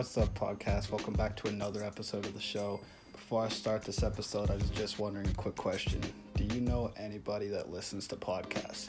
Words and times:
What's 0.00 0.16
up, 0.16 0.34
podcast? 0.34 0.90
Welcome 0.90 1.12
back 1.12 1.36
to 1.36 1.48
another 1.48 1.84
episode 1.84 2.24
of 2.24 2.32
the 2.32 2.40
show. 2.40 2.80
Before 3.12 3.44
I 3.44 3.50
start 3.50 3.82
this 3.82 4.02
episode, 4.02 4.50
I 4.50 4.54
was 4.54 4.70
just 4.70 4.98
wondering 4.98 5.28
a 5.28 5.34
quick 5.34 5.56
question. 5.56 6.00
Do 6.36 6.44
you 6.44 6.62
know 6.62 6.90
anybody 6.96 7.48
that 7.48 7.70
listens 7.70 8.08
to 8.08 8.16
podcasts? 8.16 8.88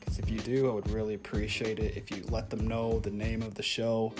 Because 0.00 0.18
if 0.18 0.30
you 0.30 0.38
do, 0.38 0.70
I 0.70 0.72
would 0.72 0.88
really 0.88 1.12
appreciate 1.12 1.78
it 1.78 1.94
if 1.94 2.10
you 2.10 2.24
let 2.30 2.48
them 2.48 2.66
know 2.66 3.00
the 3.00 3.10
name 3.10 3.42
of 3.42 3.54
the 3.54 3.62
show. 3.62 4.14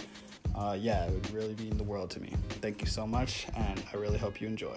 Uh, 0.54 0.76
yeah, 0.78 1.06
it 1.06 1.12
would 1.14 1.30
really 1.30 1.54
mean 1.54 1.78
the 1.78 1.84
world 1.84 2.10
to 2.10 2.20
me. 2.20 2.34
Thank 2.60 2.82
you 2.82 2.86
so 2.86 3.06
much, 3.06 3.46
and 3.56 3.82
I 3.94 3.96
really 3.96 4.18
hope 4.18 4.38
you 4.38 4.46
enjoy. 4.46 4.76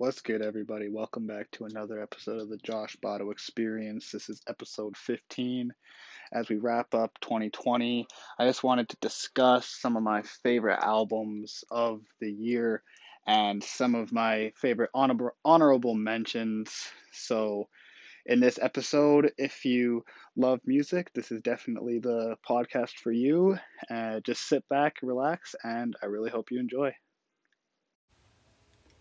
What's 0.00 0.22
good, 0.22 0.40
everybody? 0.40 0.88
Welcome 0.88 1.26
back 1.26 1.50
to 1.50 1.66
another 1.66 2.00
episode 2.00 2.40
of 2.40 2.48
the 2.48 2.56
Josh 2.56 2.96
Botto 3.04 3.30
Experience. 3.30 4.10
This 4.10 4.30
is 4.30 4.40
episode 4.48 4.96
15. 4.96 5.74
As 6.32 6.48
we 6.48 6.56
wrap 6.56 6.94
up 6.94 7.20
2020, 7.20 8.06
I 8.38 8.46
just 8.46 8.64
wanted 8.64 8.88
to 8.88 8.96
discuss 9.02 9.66
some 9.68 9.98
of 9.98 10.02
my 10.02 10.22
favorite 10.42 10.78
albums 10.82 11.64
of 11.70 12.00
the 12.18 12.32
year 12.32 12.82
and 13.26 13.62
some 13.62 13.94
of 13.94 14.10
my 14.10 14.54
favorite 14.56 14.88
honorable, 14.94 15.32
honorable 15.44 15.94
mentions. 15.94 16.88
So, 17.12 17.68
in 18.24 18.40
this 18.40 18.58
episode, 18.58 19.32
if 19.36 19.66
you 19.66 20.06
love 20.34 20.60
music, 20.64 21.10
this 21.12 21.30
is 21.30 21.42
definitely 21.42 21.98
the 21.98 22.38
podcast 22.48 22.92
for 23.02 23.12
you. 23.12 23.58
Uh, 23.90 24.20
just 24.20 24.48
sit 24.48 24.66
back, 24.70 24.96
relax, 25.02 25.54
and 25.62 25.94
I 26.02 26.06
really 26.06 26.30
hope 26.30 26.50
you 26.50 26.58
enjoy. 26.58 26.94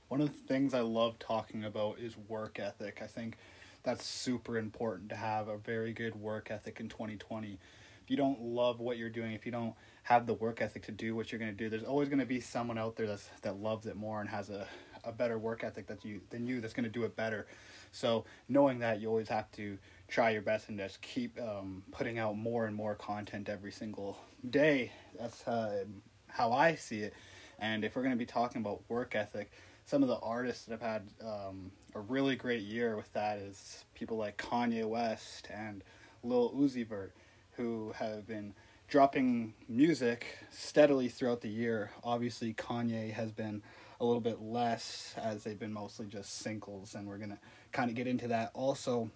One 0.10 0.22
of 0.22 0.28
the 0.28 0.48
things 0.48 0.74
I 0.74 0.82
love 0.82 1.20
talking 1.20 1.64
about 1.64 2.00
is 2.00 2.18
work 2.28 2.58
ethic. 2.60 3.00
I 3.04 3.06
think 3.06 3.38
that's 3.84 4.04
super 4.04 4.58
important 4.58 5.10
to 5.10 5.16
have 5.16 5.48
a 5.48 5.58
very 5.58 5.94
good 5.94 6.16
work 6.16 6.50
ethic 6.50 6.80
in 6.80 6.90
2020. 6.90 7.60
If 8.04 8.10
you 8.10 8.18
don't 8.18 8.42
love 8.42 8.80
what 8.80 8.98
you're 8.98 9.12
doing, 9.12 9.34
if 9.34 9.46
you 9.46 9.52
don't 9.52 9.76
have 10.02 10.26
the 10.26 10.34
work 10.34 10.64
ethic 10.64 10.84
to 10.88 10.92
do 10.92 11.16
what 11.16 11.32
you're 11.32 11.38
going 11.38 11.52
to 11.52 11.58
do, 11.58 11.70
there's 11.70 11.84
always 11.84 12.10
going 12.10 12.20
to 12.20 12.26
be 12.26 12.40
someone 12.40 12.80
out 12.80 12.96
there 12.96 13.06
that's 13.06 13.30
that 13.44 13.58
loves 13.58 13.86
it 13.86 13.96
more 13.96 14.20
and 14.20 14.28
has 14.28 14.50
a, 14.50 14.68
a 15.04 15.12
better 15.12 15.38
work 15.38 15.64
ethic 15.64 15.86
that 15.86 16.04
you 16.04 16.22
than 16.32 16.48
you 16.48 16.60
that's 16.60 16.74
going 16.74 16.86
to 16.86 16.90
do 16.90 17.04
it 17.04 17.16
better. 17.16 17.46
So 17.92 18.26
knowing 18.48 18.80
that, 18.80 19.00
you 19.00 19.10
always 19.10 19.30
have 19.30 19.52
to 19.54 19.78
try 20.08 20.32
your 20.32 20.42
best 20.42 20.70
and 20.70 20.80
just 20.80 21.04
keep 21.04 21.40
um, 21.40 21.84
putting 21.92 22.18
out 22.18 22.36
more 22.36 22.66
and 22.66 22.76
more 22.76 22.96
content 22.96 23.48
every 23.48 23.72
single 23.72 24.18
day. 24.50 24.92
That's 25.20 25.48
uh, 25.48 25.84
how 26.30 26.52
I 26.52 26.74
see 26.74 27.02
it. 27.02 27.14
And 27.60 27.84
if 27.84 27.96
we're 27.96 28.04
going 28.04 28.16
to 28.16 28.18
be 28.18 28.26
talking 28.26 28.62
about 28.62 28.82
work 28.90 29.14
ethic, 29.14 29.52
some 29.90 30.04
of 30.04 30.10
the 30.10 30.20
artists 30.20 30.66
that 30.66 30.80
have 30.80 30.82
had 30.82 31.08
um, 31.26 31.72
a 31.96 32.00
really 32.00 32.36
great 32.36 32.62
year 32.62 32.96
with 32.96 33.12
that 33.14 33.40
is 33.40 33.86
people 33.96 34.18
like 34.18 34.38
Kanye 34.38 34.86
West 34.86 35.48
and 35.52 35.84
Lil 36.22 36.52
Uzi 36.52 36.86
Vert, 36.86 37.16
who 37.54 37.92
have 37.96 38.28
been 38.28 38.54
dropping 38.88 39.56
music 39.68 40.28
steadily 40.52 41.08
throughout 41.08 41.42
the 41.42 41.50
year. 41.50 41.90
Obviously, 42.04 42.54
Kanye 42.54 43.12
has 43.12 43.32
been 43.32 43.64
a 44.00 44.06
little 44.06 44.22
bit 44.22 44.40
less, 44.40 45.16
as 45.18 45.44
they've 45.44 45.58
been 45.58 45.74
mostly 45.74 46.06
just 46.06 46.38
singles, 46.38 46.94
and 46.94 47.08
we're 47.08 47.18
gonna 47.18 47.40
kind 47.72 47.90
of 47.90 47.96
get 47.96 48.06
into 48.06 48.28
that 48.28 48.52
also. 48.54 49.10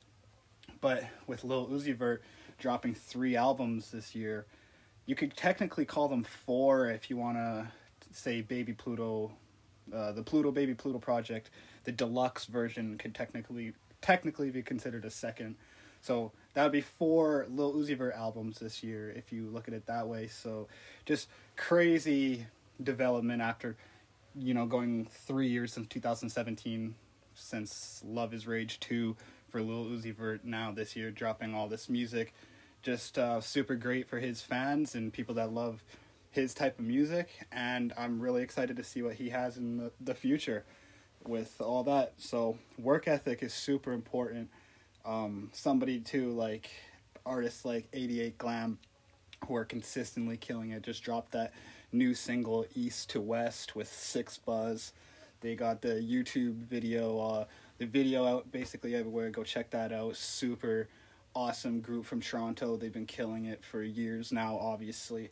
But 0.82 1.04
with 1.28 1.44
Lil 1.44 1.68
Uzi 1.68 1.96
Vert 1.96 2.24
dropping 2.58 2.96
three 2.96 3.36
albums 3.36 3.92
this 3.92 4.16
year, 4.16 4.48
you 5.06 5.14
could 5.14 5.38
technically 5.38 5.86
call 5.86 6.08
them 6.08 6.24
four 6.24 6.90
if 6.90 7.12
you 7.12 7.18
want 7.18 7.38
to 7.38 7.68
say 8.12 8.42
Baby 8.42 8.74
Pluto 8.74 9.34
uh, 9.94 10.12
the 10.12 10.24
Pluto 10.24 10.52
Baby 10.52 10.74
Pluto 10.74 11.00
project, 11.00 11.50
the 11.84 11.92
deluxe 11.92 12.46
version 12.46 12.98
could 12.98 13.16
technically 13.16 13.74
technically 14.02 14.52
be 14.52 14.62
considered 14.62 15.06
a 15.06 15.10
second. 15.10 15.56
So 16.02 16.34
that 16.54 16.64
would 16.64 16.74
be 16.74 16.82
four 16.82 17.48
Lil 17.50 17.74
Uzi 17.74 17.98
Vert 17.98 18.14
albums 18.16 18.60
this 18.60 18.84
year 18.84 19.10
if 19.12 19.32
you 19.32 19.48
look 19.48 19.68
at 19.68 19.74
it 19.74 19.86
that 19.86 20.08
way. 20.08 20.28
So 20.28 20.68
just 21.06 21.30
crazy 21.56 22.46
development 22.82 23.42
after 23.42 23.78
you 24.36 24.54
know 24.54 24.66
going 24.66 25.06
three 25.06 25.48
years 25.48 25.72
since 25.72 25.88
2017 25.88 26.96
since 27.36 28.02
Love 28.06 28.34
Is 28.34 28.46
Rage 28.48 28.80
2 28.80 29.16
for 29.48 29.62
Lil 29.62 29.86
Uzi 29.86 30.14
Vert 30.14 30.44
now 30.44 30.72
this 30.72 30.96
year 30.96 31.12
dropping 31.12 31.54
all 31.54 31.68
this 31.68 31.90
music. 31.90 32.34
Just 32.82 33.18
uh, 33.18 33.40
super 33.40 33.76
great 33.76 34.08
for 34.10 34.20
his 34.20 34.42
fans 34.42 34.96
and 34.96 35.14
people 35.14 35.36
that 35.36 35.54
love 35.54 35.84
his 36.34 36.56
type 36.56 36.80
of 36.80 36.86
music, 36.86 37.30
and 37.52 37.94
I'm 37.96 38.20
really 38.20 38.42
excited 38.42 38.76
to 38.78 38.84
see 38.84 39.04
what 39.04 39.14
he 39.14 39.30
has 39.30 39.58
in 39.58 39.78
the, 39.78 39.92
the 40.02 40.16
future 40.16 40.66
with 41.28 41.62
all 41.62 41.84
that. 41.84 42.14
So, 42.18 42.58
work 42.80 43.08
ethic 43.08 43.44
is 43.44 43.54
super 43.54 43.92
important. 43.92 44.50
Um, 45.06 45.52
somebody 45.54 46.00
too, 46.00 46.32
like 46.32 46.72
artists 47.24 47.66
like 47.66 47.88
88 47.94 48.40
Glam, 48.40 48.80
who 49.48 49.56
are 49.56 49.64
consistently 49.64 50.36
killing 50.36 50.72
it, 50.72 50.82
just 50.82 51.04
dropped 51.04 51.34
that 51.34 51.54
new 51.92 52.16
single 52.16 52.66
East 52.76 53.12
to 53.12 53.22
West 53.22 53.76
with 53.76 53.88
Six 53.88 54.40
Buzz. 54.40 54.92
They 55.42 55.54
got 55.56 55.82
the 55.84 56.02
YouTube 56.02 56.56
video, 56.66 57.20
uh, 57.20 57.46
the 57.78 57.86
video 57.86 58.26
out 58.26 58.52
basically 58.52 58.96
everywhere. 58.96 59.30
Go 59.30 59.44
check 59.44 59.70
that 59.70 59.94
out. 59.94 60.16
Super 60.16 60.90
awesome 61.36 61.80
group 61.80 62.06
from 62.06 62.22
Toronto. 62.22 62.76
They've 62.76 62.92
been 62.92 63.06
killing 63.06 63.46
it 63.46 63.64
for 63.64 63.84
years 63.84 64.32
now, 64.32 64.58
obviously 64.58 65.30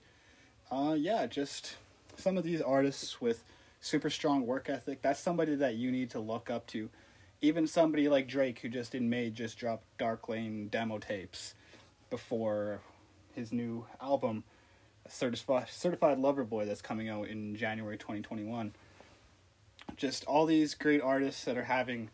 uh, 0.71 0.93
yeah, 0.93 1.27
just 1.27 1.75
some 2.15 2.37
of 2.37 2.43
these 2.43 2.61
artists 2.61 3.19
with 3.19 3.43
super 3.81 4.09
strong 4.09 4.45
work 4.45 4.69
ethic. 4.69 5.01
That's 5.01 5.19
somebody 5.19 5.55
that 5.55 5.75
you 5.75 5.91
need 5.91 6.09
to 6.11 6.19
look 6.19 6.49
up 6.49 6.65
to. 6.67 6.89
Even 7.41 7.67
somebody 7.67 8.07
like 8.07 8.27
Drake, 8.27 8.59
who 8.59 8.69
just 8.69 8.95
in 8.95 9.09
May 9.09 9.29
just 9.29 9.57
dropped 9.57 9.83
Dark 9.97 10.29
Lane 10.29 10.69
demo 10.69 10.99
tapes 10.99 11.55
before 12.09 12.79
his 13.33 13.51
new 13.51 13.85
album, 13.99 14.43
Certified 15.07 15.67
Certified 15.69 16.19
Lover 16.19 16.43
Boy, 16.43 16.65
that's 16.65 16.81
coming 16.81 17.09
out 17.09 17.27
in 17.27 17.55
January 17.55 17.97
2021. 17.97 18.73
Just 19.97 20.23
all 20.25 20.45
these 20.45 20.75
great 20.75 21.01
artists 21.01 21.43
that 21.45 21.57
are 21.57 21.63
having 21.63 22.09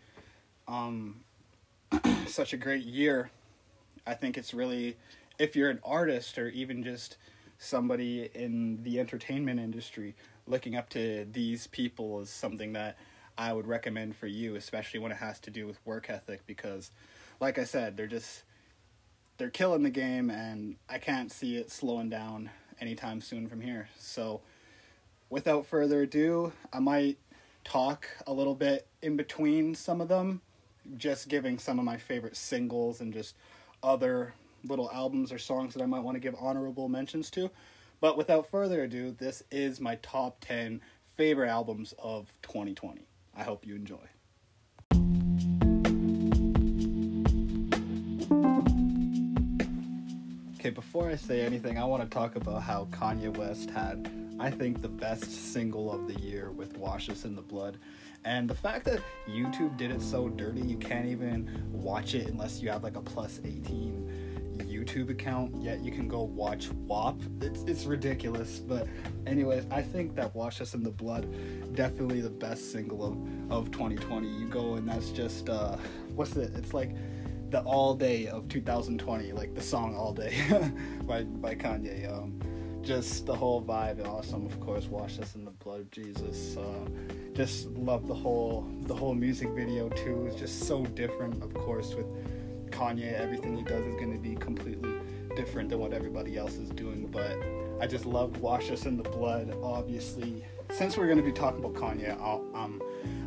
um, 0.68 1.22
such 2.28 2.54
a 2.54 2.58
great 2.58 2.86
year. 2.86 3.30
I 4.06 4.14
think 4.14 4.38
it's 4.38 4.54
really, 4.54 4.96
if 5.38 5.56
you're 5.56 5.70
an 5.70 5.82
artist 5.84 6.38
or 6.38 6.48
even 6.50 6.84
just 6.84 7.18
somebody 7.60 8.30
in 8.34 8.84
the 8.84 9.00
entertainment 9.00 9.60
industry 9.60 10.16
looking 10.48 10.76
up 10.76 10.90
to 10.90 11.26
these 11.32 11.68
people 11.68 12.22
is 12.22 12.30
something 12.30 12.74
that 12.74 12.98
I 13.38 13.54
would 13.54 13.68
recommend 13.68 14.16
for 14.16 14.28
you, 14.28 14.56
especially 14.56 15.00
when 15.00 15.12
it 15.12 15.18
has 15.18 15.40
to 15.42 15.52
do 15.52 15.68
with 15.68 15.80
work 15.86 16.10
ethic, 16.10 16.42
because, 16.48 16.92
like 17.40 17.60
I 17.60 17.66
said, 17.66 17.96
they're 17.96 18.08
just 18.08 18.44
they're 19.38 19.50
killing 19.50 19.84
the 19.84 19.92
game, 19.92 20.32
and 20.32 20.78
I 20.90 20.98
can't 20.98 21.32
see 21.32 21.58
it 21.58 21.70
slowing 21.70 22.10
down 22.10 22.50
anytime 22.82 23.22
soon 23.22 23.48
from 23.48 23.62
here. 23.62 23.90
So, 24.00 24.42
without 25.30 25.68
further 25.68 26.02
ado, 26.02 26.54
I 26.74 26.80
might 26.80 27.18
talk 27.64 28.08
a 28.26 28.34
little 28.34 28.56
bit 28.56 28.88
in 29.04 29.16
between 29.16 29.76
some 29.76 30.02
of 30.02 30.08
them, 30.08 30.42
just 30.98 31.28
giving 31.28 31.60
some 31.60 31.78
of 31.78 31.86
my 31.86 31.98
favorite 31.98 32.36
singles 32.36 33.02
and 33.02 33.14
just 33.14 33.36
other 33.84 34.34
little 34.68 34.90
albums 34.92 35.32
or 35.32 35.38
songs 35.38 35.74
that 35.74 35.84
I 35.84 35.86
might 35.86 36.02
want 36.02 36.16
to 36.16 36.20
give 36.20 36.36
honorable 36.40 36.90
mentions 36.90 37.30
to. 37.32 37.50
But 38.00 38.18
without 38.18 38.50
further 38.50 38.84
ado, 38.84 39.12
this 39.12 39.44
is 39.50 39.80
my 39.82 39.96
top 39.96 40.38
10 40.42 40.82
favorite 41.16 41.50
albums 41.50 41.94
of 41.98 42.32
2020. 42.44 43.08
I 43.36 43.44
hope 43.44 43.66
you 43.66 43.76
enjoy. 43.76 43.98
Okay, 50.60 50.70
before 50.70 51.10
I 51.10 51.16
say 51.16 51.42
anything, 51.42 51.78
I 51.78 51.86
want 51.86 52.04
to 52.04 52.10
talk 52.10 52.36
about 52.36 52.62
how 52.62 52.88
Kanye 52.92 53.36
West 53.36 53.70
had, 53.70 54.12
I 54.40 54.52
think, 54.52 54.82
the 54.82 54.90
best 54.90 55.54
single 55.54 55.92
of 55.92 56.08
the 56.08 56.20
year 56.20 56.52
with 56.52 56.78
Wash 56.78 57.10
Us 57.10 57.26
in 57.26 57.36
the 57.36 57.42
Blood. 57.42 57.78
And 58.26 58.50
the 58.50 58.56
fact 58.56 58.86
that 58.86 59.02
YouTube 59.30 59.78
did 59.78 59.92
it 59.92 60.02
so 60.02 60.30
dirty, 60.30 60.62
you 60.62 60.78
can't 60.78 61.06
even 61.06 61.64
watch 61.72 62.16
it 62.16 62.28
unless 62.28 62.62
you 62.62 62.70
have 62.70 62.84
like 62.84 62.98
a 62.98 63.02
plus 63.02 63.40
18 63.46 64.27
YouTube 64.66 65.10
account, 65.10 65.56
yet 65.62 65.82
you 65.82 65.92
can 65.92 66.08
go 66.08 66.24
watch 66.24 66.70
WAP. 66.88 67.20
It's 67.42 67.64
it's 67.64 67.86
ridiculous. 67.86 68.60
But 68.60 68.88
anyways, 69.26 69.66
I 69.72 69.82
think 69.82 70.16
that 70.16 70.34
Wash 70.36 70.62
Us 70.62 70.74
in 70.74 70.84
the 70.84 70.92
Blood 70.92 71.28
definitely 71.76 72.22
the 72.22 72.30
best 72.30 72.72
single 72.72 73.06
of, 73.06 73.52
of 73.52 73.72
2020. 73.72 74.28
You 74.28 74.48
go 74.48 74.76
and 74.76 74.88
that's 74.88 75.10
just 75.10 75.50
uh 75.50 75.78
what's 76.16 76.36
it? 76.36 76.52
It's 76.56 76.74
like 76.74 76.96
the 77.50 77.62
all 77.62 77.96
day 77.96 78.28
of 78.28 78.50
2020, 78.50 79.32
like 79.32 79.56
the 79.56 79.62
song 79.62 79.96
All 79.96 80.14
Day 80.14 80.36
by 81.04 81.24
by 81.24 81.56
Kanye. 81.56 82.12
Um 82.12 82.40
just 82.88 83.26
the 83.26 83.36
whole 83.36 83.62
vibe 83.62 84.06
awesome 84.08 84.46
of 84.46 84.58
course 84.62 84.86
wash 84.86 85.20
us 85.20 85.36
in 85.36 85.44
the 85.44 85.52
blood 85.52 85.82
of 85.82 85.92
jesus 85.92 86.56
uh, 86.56 86.88
just 87.34 87.68
love 87.72 88.08
the 88.08 88.14
whole 88.14 88.66
the 88.84 88.96
whole 88.96 89.14
music 89.14 89.50
video 89.50 89.90
too 89.90 90.26
it's 90.26 90.40
just 90.40 90.66
so 90.66 90.86
different 90.86 91.44
of 91.44 91.54
course 91.54 91.96
with 91.96 92.06
Kanye, 92.72 93.14
everything 93.14 93.56
he 93.56 93.64
does 93.64 93.86
is 93.86 93.96
going 93.96 94.12
to 94.12 94.18
be 94.18 94.36
completely 94.36 94.94
different 95.36 95.70
than 95.70 95.80
what 95.80 95.94
everybody 95.94 96.38
else 96.38 96.56
is 96.56 96.70
doing. 96.70 97.08
But 97.08 97.38
I 97.82 97.88
just 97.88 98.06
loved 98.06 98.38
Wash 98.38 98.72
Us 98.72 98.86
in 98.86 98.98
the 98.98 99.04
Blood. 99.04 99.56
Obviously, 99.64 100.44
since 100.72 100.98
we're 100.98 101.06
going 101.06 101.18
to 101.18 101.24
be 101.24 101.32
talking 101.32 101.64
about 101.64 101.76
Kanye, 101.76 102.20
I'll 102.20 102.44
um, 102.54 102.82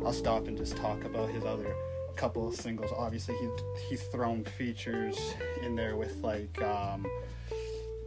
I'll 0.05 0.13
stop 0.13 0.47
and 0.47 0.57
just 0.57 0.77
talk 0.77 1.03
about 1.03 1.29
his 1.29 1.43
other 1.45 1.73
couple 2.15 2.47
of 2.47 2.55
singles. 2.55 2.91
Obviously, 2.95 3.35
he 3.35 3.49
he's 3.89 4.03
thrown 4.03 4.43
features 4.43 5.17
in 5.63 5.75
there 5.75 5.95
with 5.95 6.15
like 6.21 6.61
um, 6.61 7.05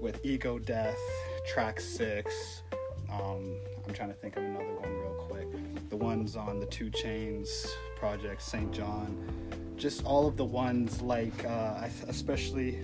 with 0.00 0.24
Ego 0.24 0.58
Death, 0.58 0.98
track 1.46 1.80
six. 1.80 2.62
Um, 3.10 3.58
I'm 3.86 3.94
trying 3.94 4.08
to 4.08 4.14
think 4.14 4.36
of 4.36 4.44
another 4.44 4.74
one 4.74 4.92
real 4.98 5.14
quick. 5.28 5.48
The 5.90 5.96
ones 5.96 6.36
on 6.36 6.58
the 6.58 6.66
2 6.66 6.90
Chainz 6.90 7.66
project, 7.96 8.42
St. 8.42 8.72
John. 8.72 9.16
Just 9.76 10.04
all 10.04 10.26
of 10.26 10.36
the 10.36 10.44
ones 10.44 11.02
like, 11.02 11.44
uh, 11.44 11.88
especially 12.08 12.78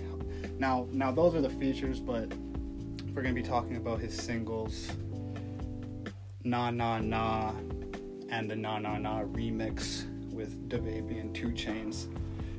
now. 0.59 0.87
Now 0.91 1.11
those 1.11 1.35
are 1.35 1.41
the 1.41 1.49
features, 1.49 1.99
but 1.99 2.31
we're 3.13 3.21
gonna 3.21 3.33
be 3.33 3.43
talking 3.43 3.77
about 3.77 3.99
his 3.99 4.15
singles, 4.15 4.91
na 6.43 6.69
na 6.71 6.99
na 6.99 7.53
and 8.29 8.49
the 8.49 8.55
na 8.55 8.79
na 8.79 8.97
na 8.97 9.21
remix 9.23 10.05
with 10.31 10.69
DaBaby 10.69 11.19
and 11.19 11.35
2 11.35 11.49
Chainz. 11.49 12.07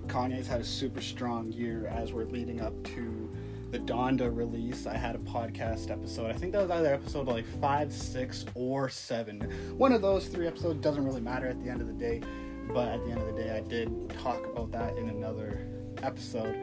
Kanye's 0.06 0.46
had 0.46 0.60
a 0.60 0.64
super 0.64 1.00
strong 1.00 1.50
year 1.52 1.86
as 1.86 2.12
we're 2.12 2.24
leading 2.24 2.60
up 2.60 2.74
to 2.84 3.30
the 3.70 3.78
Donda 3.78 4.34
release. 4.34 4.86
I 4.86 4.96
had 4.96 5.14
a 5.14 5.18
podcast 5.20 5.90
episode. 5.90 6.30
I 6.30 6.34
think 6.34 6.52
that 6.52 6.60
was 6.60 6.70
either 6.70 6.92
episode 6.92 7.26
like 7.26 7.46
five, 7.60 7.90
six, 7.90 8.44
or 8.54 8.90
seven. 8.90 9.40
One 9.78 9.92
of 9.92 10.02
those 10.02 10.26
three 10.28 10.46
episodes 10.46 10.80
doesn't 10.82 11.02
really 11.02 11.22
matter 11.22 11.46
at 11.46 11.62
the 11.64 11.70
end 11.70 11.80
of 11.80 11.86
the 11.86 11.94
day, 11.94 12.20
but 12.68 12.88
at 12.88 13.04
the 13.04 13.10
end 13.10 13.20
of 13.20 13.34
the 13.34 13.42
day, 13.42 13.50
I 13.50 13.60
did 13.60 14.10
talk 14.20 14.44
about 14.46 14.70
that 14.72 14.96
in 14.96 15.08
another 15.08 15.66
episode 16.02 16.56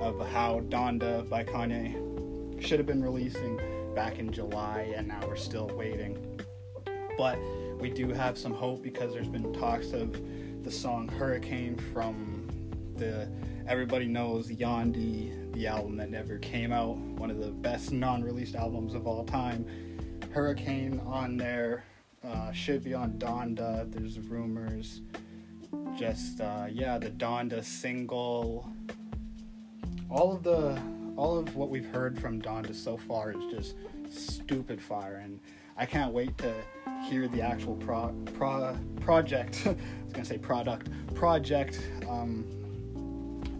of 0.00 0.26
how 0.28 0.60
Donda 0.68 1.28
by 1.28 1.44
Kanye 1.44 2.62
should 2.62 2.78
have 2.78 2.86
been 2.86 3.02
releasing 3.02 3.60
back 3.94 4.18
in 4.18 4.32
July, 4.32 4.92
and 4.96 5.08
now 5.08 5.20
we're 5.26 5.36
still 5.36 5.68
waiting. 5.76 6.40
But 7.16 7.38
we 7.78 7.90
do 7.90 8.08
have 8.12 8.36
some 8.36 8.52
hope 8.52 8.82
because 8.82 9.12
there's 9.12 9.28
been 9.28 9.52
talks 9.52 9.92
of 9.92 10.20
the 10.64 10.70
song 10.70 11.08
Hurricane 11.08 11.76
from 11.92 12.48
the 12.96 13.28
everybody 13.66 14.06
knows 14.06 14.48
Yandhi, 14.48 15.52
the 15.52 15.66
album 15.66 15.96
that 15.96 16.10
never 16.10 16.38
came 16.38 16.72
out, 16.72 16.96
one 16.96 17.30
of 17.30 17.38
the 17.38 17.50
best 17.50 17.92
non-released 17.92 18.54
albums 18.54 18.94
of 18.94 19.06
all 19.06 19.24
time. 19.24 19.66
Hurricane 20.32 21.00
on 21.06 21.36
there 21.36 21.84
uh, 22.24 22.52
should 22.52 22.82
be 22.82 22.94
on 22.94 23.12
Donda. 23.12 23.90
There's 23.90 24.18
rumors. 24.18 25.02
Just 25.96 26.40
uh, 26.40 26.66
yeah, 26.70 26.98
the 26.98 27.10
Donda 27.10 27.62
single. 27.62 28.68
All 30.10 30.32
of 30.32 30.42
the 30.42 30.80
all 31.16 31.38
of 31.38 31.54
what 31.54 31.70
we've 31.70 31.86
heard 31.86 32.18
from 32.18 32.42
Donda 32.42 32.74
so 32.74 32.96
far 32.96 33.32
is 33.32 33.44
just 33.52 33.76
stupid 34.10 34.82
fire, 34.82 35.20
and 35.22 35.38
I 35.76 35.86
can't 35.86 36.12
wait 36.12 36.36
to 36.38 36.52
hear 37.08 37.28
the 37.28 37.42
actual 37.42 37.76
pro, 37.76 38.12
pro 38.36 38.76
project. 39.00 39.62
I 39.66 39.70
was 40.04 40.12
gonna 40.12 40.24
say 40.24 40.38
product 40.38 40.88
project. 41.14 41.80
Um, 42.08 42.44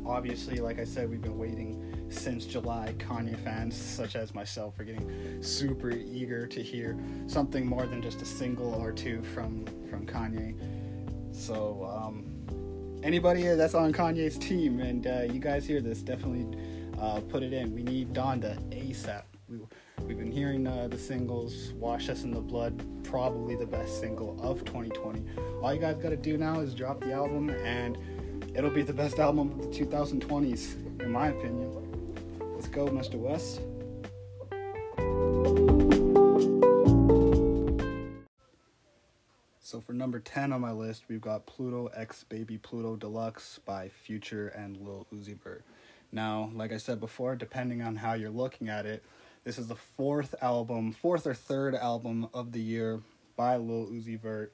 obviously, 0.04 0.58
like 0.58 0.80
I 0.80 0.84
said, 0.84 1.08
we've 1.08 1.22
been 1.22 1.38
waiting 1.38 2.08
since 2.08 2.46
July. 2.46 2.94
Kanye 2.98 3.38
fans, 3.44 3.76
such 3.76 4.16
as 4.16 4.34
myself, 4.34 4.78
are 4.80 4.84
getting 4.84 5.40
super 5.40 5.90
eager 5.90 6.48
to 6.48 6.62
hear 6.62 6.98
something 7.28 7.64
more 7.64 7.86
than 7.86 8.02
just 8.02 8.22
a 8.22 8.26
single 8.26 8.74
or 8.74 8.90
two 8.90 9.22
from 9.22 9.64
from 9.88 10.04
Kanye. 10.04 10.56
So, 11.34 11.84
um, 11.92 12.24
anybody 13.02 13.42
that's 13.42 13.74
on 13.74 13.92
Kanye's 13.92 14.38
team, 14.38 14.80
and 14.80 15.06
uh, 15.06 15.22
you 15.22 15.40
guys 15.40 15.66
hear 15.66 15.80
this, 15.80 16.00
definitely 16.00 16.58
uh, 16.98 17.20
put 17.20 17.42
it 17.42 17.52
in. 17.52 17.74
We 17.74 17.82
need 17.82 18.14
Donda 18.14 18.56
ASAP. 18.70 19.24
We, 19.48 19.58
we've 20.06 20.16
been 20.16 20.30
hearing 20.30 20.66
uh, 20.66 20.88
the 20.88 20.96
singles, 20.96 21.72
Wash 21.74 22.08
Us 22.08 22.22
in 22.22 22.30
the 22.30 22.40
Blood, 22.40 22.82
probably 23.02 23.56
the 23.56 23.66
best 23.66 24.00
single 24.00 24.40
of 24.40 24.64
2020. 24.64 25.24
All 25.60 25.74
you 25.74 25.80
guys 25.80 25.96
got 25.96 26.10
to 26.10 26.16
do 26.16 26.38
now 26.38 26.60
is 26.60 26.74
drop 26.74 27.00
the 27.00 27.12
album, 27.12 27.50
and 27.50 27.98
it'll 28.56 28.70
be 28.70 28.82
the 28.82 28.94
best 28.94 29.18
album 29.18 29.50
of 29.50 29.58
the 29.58 29.84
2020s, 29.84 31.02
in 31.02 31.10
my 31.10 31.28
opinion. 31.28 31.72
Let's 32.54 32.68
go, 32.68 32.86
Mr. 32.86 33.16
West. 33.16 33.60
So 39.64 39.80
for 39.80 39.94
number 39.94 40.20
10 40.20 40.52
on 40.52 40.60
my 40.60 40.72
list, 40.72 41.04
we've 41.08 41.22
got 41.22 41.46
Pluto 41.46 41.86
X 41.86 42.22
Baby 42.24 42.58
Pluto 42.58 42.96
Deluxe 42.96 43.60
by 43.64 43.88
Future 43.88 44.48
and 44.48 44.76
Lil 44.76 45.06
Uzi 45.10 45.40
Vert. 45.42 45.64
Now, 46.12 46.50
like 46.54 46.70
I 46.70 46.76
said 46.76 47.00
before, 47.00 47.34
depending 47.34 47.80
on 47.80 47.96
how 47.96 48.12
you're 48.12 48.28
looking 48.28 48.68
at 48.68 48.84
it, 48.84 49.02
this 49.42 49.58
is 49.58 49.68
the 49.68 49.74
fourth 49.74 50.34
album, 50.42 50.92
fourth 50.92 51.26
or 51.26 51.32
third 51.32 51.74
album 51.74 52.28
of 52.34 52.52
the 52.52 52.60
year 52.60 53.00
by 53.36 53.56
Lil 53.56 53.86
Uzi 53.86 54.20
Vert. 54.20 54.52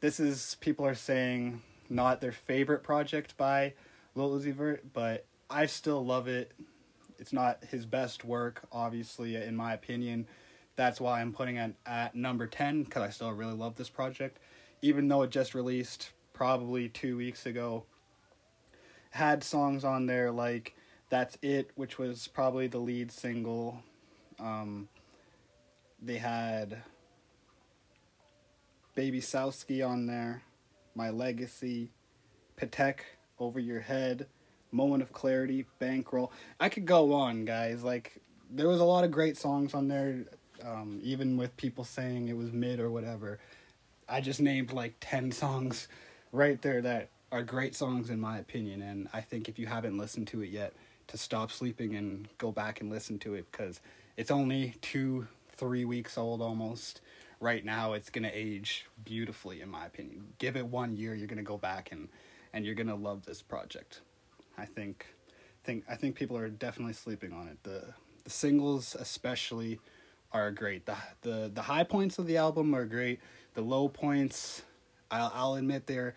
This 0.00 0.18
is, 0.18 0.56
people 0.60 0.84
are 0.84 0.96
saying, 0.96 1.62
not 1.88 2.20
their 2.20 2.32
favorite 2.32 2.82
project 2.82 3.36
by 3.36 3.74
Lil 4.16 4.32
Uzi 4.32 4.52
Vert, 4.52 4.92
but 4.92 5.26
I 5.48 5.66
still 5.66 6.04
love 6.04 6.26
it. 6.26 6.50
It's 7.20 7.32
not 7.32 7.62
his 7.70 7.86
best 7.86 8.24
work, 8.24 8.66
obviously, 8.72 9.36
in 9.36 9.54
my 9.54 9.74
opinion. 9.74 10.26
That's 10.78 11.00
why 11.00 11.20
I'm 11.20 11.32
putting 11.32 11.56
it 11.56 11.74
at 11.86 12.14
number 12.14 12.46
10, 12.46 12.84
because 12.84 13.02
I 13.02 13.10
still 13.10 13.32
really 13.32 13.52
love 13.52 13.74
this 13.74 13.90
project. 13.90 14.38
Even 14.80 15.08
though 15.08 15.22
it 15.22 15.30
just 15.30 15.52
released 15.52 16.12
probably 16.32 16.88
two 16.88 17.16
weeks 17.16 17.46
ago, 17.46 17.84
had 19.10 19.42
songs 19.42 19.82
on 19.82 20.06
there 20.06 20.30
like 20.30 20.76
That's 21.08 21.36
It, 21.42 21.72
which 21.74 21.98
was 21.98 22.28
probably 22.28 22.68
the 22.68 22.78
lead 22.78 23.10
single. 23.10 23.82
Um, 24.38 24.88
they 26.00 26.18
had 26.18 26.80
Baby 28.94 29.20
Sasuke 29.20 29.84
on 29.84 30.06
there, 30.06 30.44
My 30.94 31.10
Legacy, 31.10 31.90
Patek, 32.56 33.00
Over 33.40 33.58
Your 33.58 33.80
Head, 33.80 34.28
Moment 34.70 35.02
of 35.02 35.12
Clarity, 35.12 35.66
Bankroll. 35.80 36.30
I 36.60 36.68
could 36.68 36.86
go 36.86 37.14
on, 37.14 37.44
guys. 37.44 37.82
Like, 37.82 38.22
there 38.48 38.68
was 38.68 38.78
a 38.78 38.84
lot 38.84 39.02
of 39.02 39.10
great 39.10 39.36
songs 39.36 39.74
on 39.74 39.88
there, 39.88 40.24
um, 40.64 41.00
even 41.02 41.36
with 41.36 41.56
people 41.56 41.84
saying 41.84 42.28
it 42.28 42.36
was 42.36 42.52
mid 42.52 42.80
or 42.80 42.90
whatever. 42.90 43.38
I 44.08 44.20
just 44.20 44.40
named 44.40 44.72
like 44.72 44.94
10 45.00 45.32
songs 45.42 45.88
right 46.32 46.60
there 46.62 46.80
that 46.82 47.08
are 47.30 47.42
great 47.42 47.74
songs 47.74 48.10
in 48.10 48.20
my 48.20 48.38
opinion. 48.38 48.82
And 48.82 49.08
I 49.12 49.20
think 49.20 49.48
if 49.48 49.58
you 49.58 49.66
haven't 49.66 49.98
listened 49.98 50.28
to 50.28 50.42
it 50.42 50.50
yet 50.50 50.72
to 51.08 51.18
stop 51.18 51.50
sleeping 51.50 51.94
and 51.94 52.28
go 52.38 52.52
back 52.52 52.80
and 52.80 52.90
listen 52.90 53.18
to 53.20 53.34
it 53.34 53.50
because 53.50 53.80
it's 54.16 54.30
only 54.30 54.74
2 54.82 55.26
3 55.56 55.84
weeks 55.84 56.16
old 56.16 56.40
almost. 56.40 57.00
Right 57.40 57.64
now 57.64 57.92
it's 57.92 58.10
to 58.24 58.30
age 58.30 58.86
beautifully 59.04 59.60
in 59.60 59.68
my 59.68 59.86
opinion. 59.86 60.34
Give 60.38 60.56
it 60.56 60.66
1 60.66 60.96
year 60.96 61.14
you're 61.14 61.26
to 61.38 61.42
go 61.42 61.58
back 61.58 61.92
and 61.92 62.08
and 62.52 62.64
you're 62.64 62.74
to 62.88 62.94
love 62.94 63.26
this 63.26 63.42
project. 63.42 64.00
I 64.56 64.64
think 64.64 65.06
think 65.64 65.84
I 65.88 65.96
think 65.96 66.14
people 66.14 66.36
are 66.36 66.48
definitely 66.48 66.94
sleeping 66.94 67.32
on 67.32 67.48
it. 67.48 67.62
The 67.62 67.94
the 68.24 68.30
singles 68.30 68.96
especially 68.98 69.80
are 70.32 70.50
great 70.50 70.86
the 70.86 70.96
the 71.22 71.50
the 71.54 71.62
high 71.62 71.84
points 71.84 72.18
of 72.18 72.26
the 72.26 72.36
album 72.36 72.74
are 72.74 72.84
great 72.84 73.20
the 73.54 73.62
low 73.62 73.88
points 73.88 74.62
I'll, 75.10 75.32
I'll 75.34 75.54
admit 75.54 75.86
they're 75.86 76.14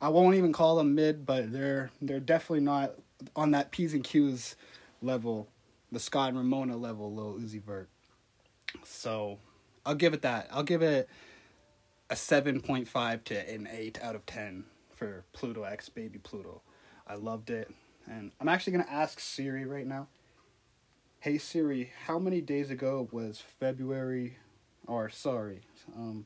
I 0.00 0.08
won't 0.08 0.36
even 0.36 0.52
call 0.52 0.76
them 0.76 0.94
mid, 0.94 1.26
but 1.26 1.52
they're 1.52 1.90
they're 2.00 2.20
definitely 2.20 2.60
not 2.64 2.94
on 3.36 3.50
that 3.50 3.70
P's 3.70 3.92
and 3.92 4.02
Q's 4.02 4.56
level, 5.02 5.48
the 5.92 6.00
Scott 6.00 6.30
and 6.30 6.38
Ramona 6.38 6.76
level, 6.76 7.14
Lil 7.14 7.34
Uzi 7.34 7.62
Vert. 7.62 7.90
So 8.82 9.38
I'll 9.84 9.94
give 9.94 10.14
it 10.14 10.22
that. 10.22 10.48
I'll 10.50 10.62
give 10.62 10.80
it 10.82 11.08
a 12.08 12.16
seven 12.16 12.60
point 12.60 12.88
five 12.88 13.24
to 13.24 13.52
an 13.52 13.68
eight 13.70 13.98
out 14.02 14.14
of 14.14 14.24
ten 14.24 14.64
for 14.94 15.24
Pluto 15.32 15.64
X 15.64 15.90
Baby 15.90 16.18
Pluto. 16.18 16.62
I 17.06 17.16
loved 17.16 17.50
it, 17.50 17.70
and 18.10 18.32
I'm 18.40 18.48
actually 18.48 18.72
gonna 18.72 18.86
ask 18.90 19.20
Siri 19.20 19.66
right 19.66 19.86
now. 19.86 20.08
Hey 21.22 21.36
Siri, 21.36 21.92
how 22.06 22.18
many 22.18 22.40
days 22.40 22.70
ago 22.70 23.06
was 23.12 23.42
February, 23.58 24.38
or 24.86 25.10
sorry, 25.10 25.60
um, 25.94 26.24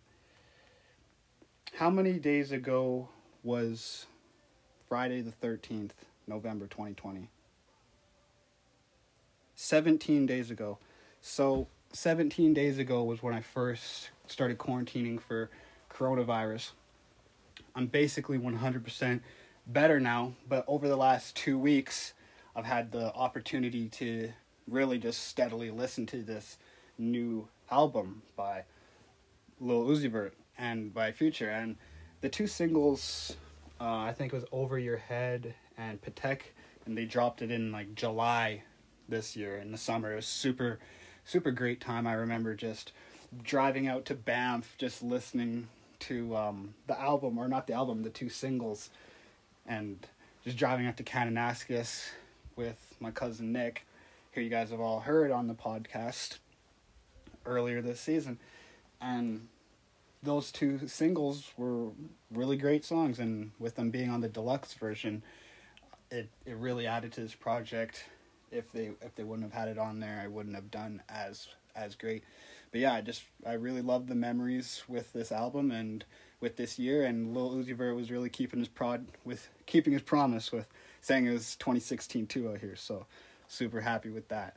how 1.75 1.91
many 1.91 2.21
days 2.21 2.53
ago 2.53 3.09
was 3.43 4.07
Friday 4.89 5.21
the 5.21 5.33
13th, 5.33 5.91
November 6.29 6.69
2020. 6.69 7.29
17 9.57 10.27
days 10.27 10.53
ago. 10.53 10.79
So, 11.21 11.67
17 11.93 12.55
days 12.55 12.79
ago 12.79 13.03
was 13.03 13.21
when 13.21 13.35
I 13.35 13.41
first 13.41 14.11
started 14.29 14.59
quarantining 14.59 15.21
for 15.21 15.51
coronavirus. 15.91 16.71
I'm 17.75 17.89
basically 17.89 18.39
100% 18.39 19.21
better 19.67 19.99
now, 19.99 20.35
but 20.49 20.65
over 20.69 20.87
the 20.87 20.97
last 20.97 21.35
two 21.35 21.59
weeks, 21.59 22.13
I've 22.55 22.65
had 22.65 22.93
the 22.93 23.13
opportunity 23.13 23.89
to 23.89 24.33
really 24.69 24.99
just 24.99 25.29
steadily 25.29 25.71
listen 25.71 26.07
to 26.07 26.23
this 26.23 26.59
new 26.99 27.49
album 27.71 28.23
by 28.37 28.65
Lil 29.61 29.85
Uzi 29.85 30.11
Vert 30.11 30.35
and 30.59 30.93
by 30.93 31.13
Future. 31.13 31.51
And 31.51 31.77
the 32.21 32.29
two 32.29 32.47
singles, 32.47 33.37
uh, 33.81 33.99
I 33.99 34.13
think 34.13 34.33
it 34.33 34.37
was 34.37 34.47
Over 34.53 34.79
Your 34.79 34.97
Head 34.97 35.55
and 35.77 36.01
Patek, 36.01 36.41
and 36.87 36.97
they 36.97 37.05
dropped 37.05 37.43
it 37.43 37.51
in 37.51 37.73
like 37.73 37.95
July 37.95 38.63
this 39.09 39.37
year 39.37 39.57
in 39.59 39.73
the 39.73 39.79
summer. 39.79 40.13
It 40.13 40.17
was 40.17 40.27
super, 40.27 40.79
super 41.25 41.51
great 41.51 41.81
time. 41.81 42.07
I 42.07 42.15
remember 42.15 42.55
just 42.55 42.93
driving 43.43 43.89
out 43.89 44.05
to 44.07 44.15
Banff, 44.15 44.75
just 44.79 45.03
listening 45.03 45.69
to 46.01 46.37
um, 46.37 46.75
the 46.87 46.99
album, 47.01 47.39
or 47.39 47.49
not 47.49 47.67
the 47.67 47.73
album, 47.73 48.03
the 48.03 48.11
two 48.11 48.29
singles. 48.29 48.91
and 49.67 50.07
just 50.45 50.59
driving 50.59 50.87
up 50.87 50.97
to 50.97 51.03
Kananaskis 51.03 52.11
with 52.55 52.95
my 53.01 53.11
cousin 53.11 53.53
Nick, 53.53 53.87
who 54.35 54.41
you 54.41 54.51
guys 54.51 54.71
have 54.71 54.81
all 54.81 55.01
heard 55.01 55.31
on 55.31 55.47
the 55.47 55.55
podcast 55.55 56.39
earlier 57.47 57.81
this 57.81 58.01
season, 58.01 58.39
and 59.01 59.49
those 60.23 60.51
two 60.51 60.89
singles 60.89 61.53
were 61.57 61.91
really 62.33 62.57
great 62.57 62.85
songs, 62.85 63.19
and 63.19 63.53
with 63.59 63.77
them 63.77 63.91
being 63.91 64.11
on 64.11 64.21
the 64.21 64.29
deluxe 64.29 64.75
version, 64.75 65.23
it 66.11 66.29
it 66.45 66.57
really 66.57 66.87
added 66.87 67.13
to 67.13 67.21
this 67.21 67.35
project. 67.35 68.05
If 68.51 68.73
they 68.73 68.91
if 69.03 69.15
they 69.15 69.25
wouldn't 69.25 69.51
have 69.51 69.59
had 69.59 69.69
it 69.69 69.79
on 69.79 70.01
there, 70.01 70.21
I 70.23 70.29
wouldn't 70.29 70.55
have 70.55 70.71
done 70.71 71.03
as 71.09 71.49
as 71.77 71.95
great. 71.95 72.25
But 72.73 72.81
yeah, 72.81 72.95
I 72.95 73.01
just 73.03 73.23
I 73.47 73.53
really 73.53 73.83
love 73.83 74.09
the 74.09 74.15
memories 74.15 74.83
with 74.89 75.13
this 75.13 75.31
album 75.31 75.71
and 75.71 76.05
with 76.41 76.57
this 76.57 76.79
year, 76.79 77.05
and 77.05 77.35
Lil 77.35 77.53
Uzi 77.53 77.75
Vert 77.75 77.97
was 77.97 78.11
really 78.11 78.31
keeping 78.31 78.59
his 78.59 78.69
prod 78.69 79.07
with 79.25 79.49
keeping 79.67 79.93
his 79.93 80.03
promise 80.03 80.51
with 80.51 80.67
saying 81.01 81.27
it 81.27 81.33
was 81.33 81.57
2016 81.57 82.27
too 82.27 82.51
out 82.51 82.59
here. 82.59 82.77
So 82.77 83.07
super 83.55 83.81
happy 83.81 84.11
with 84.11 84.29
that. 84.29 84.57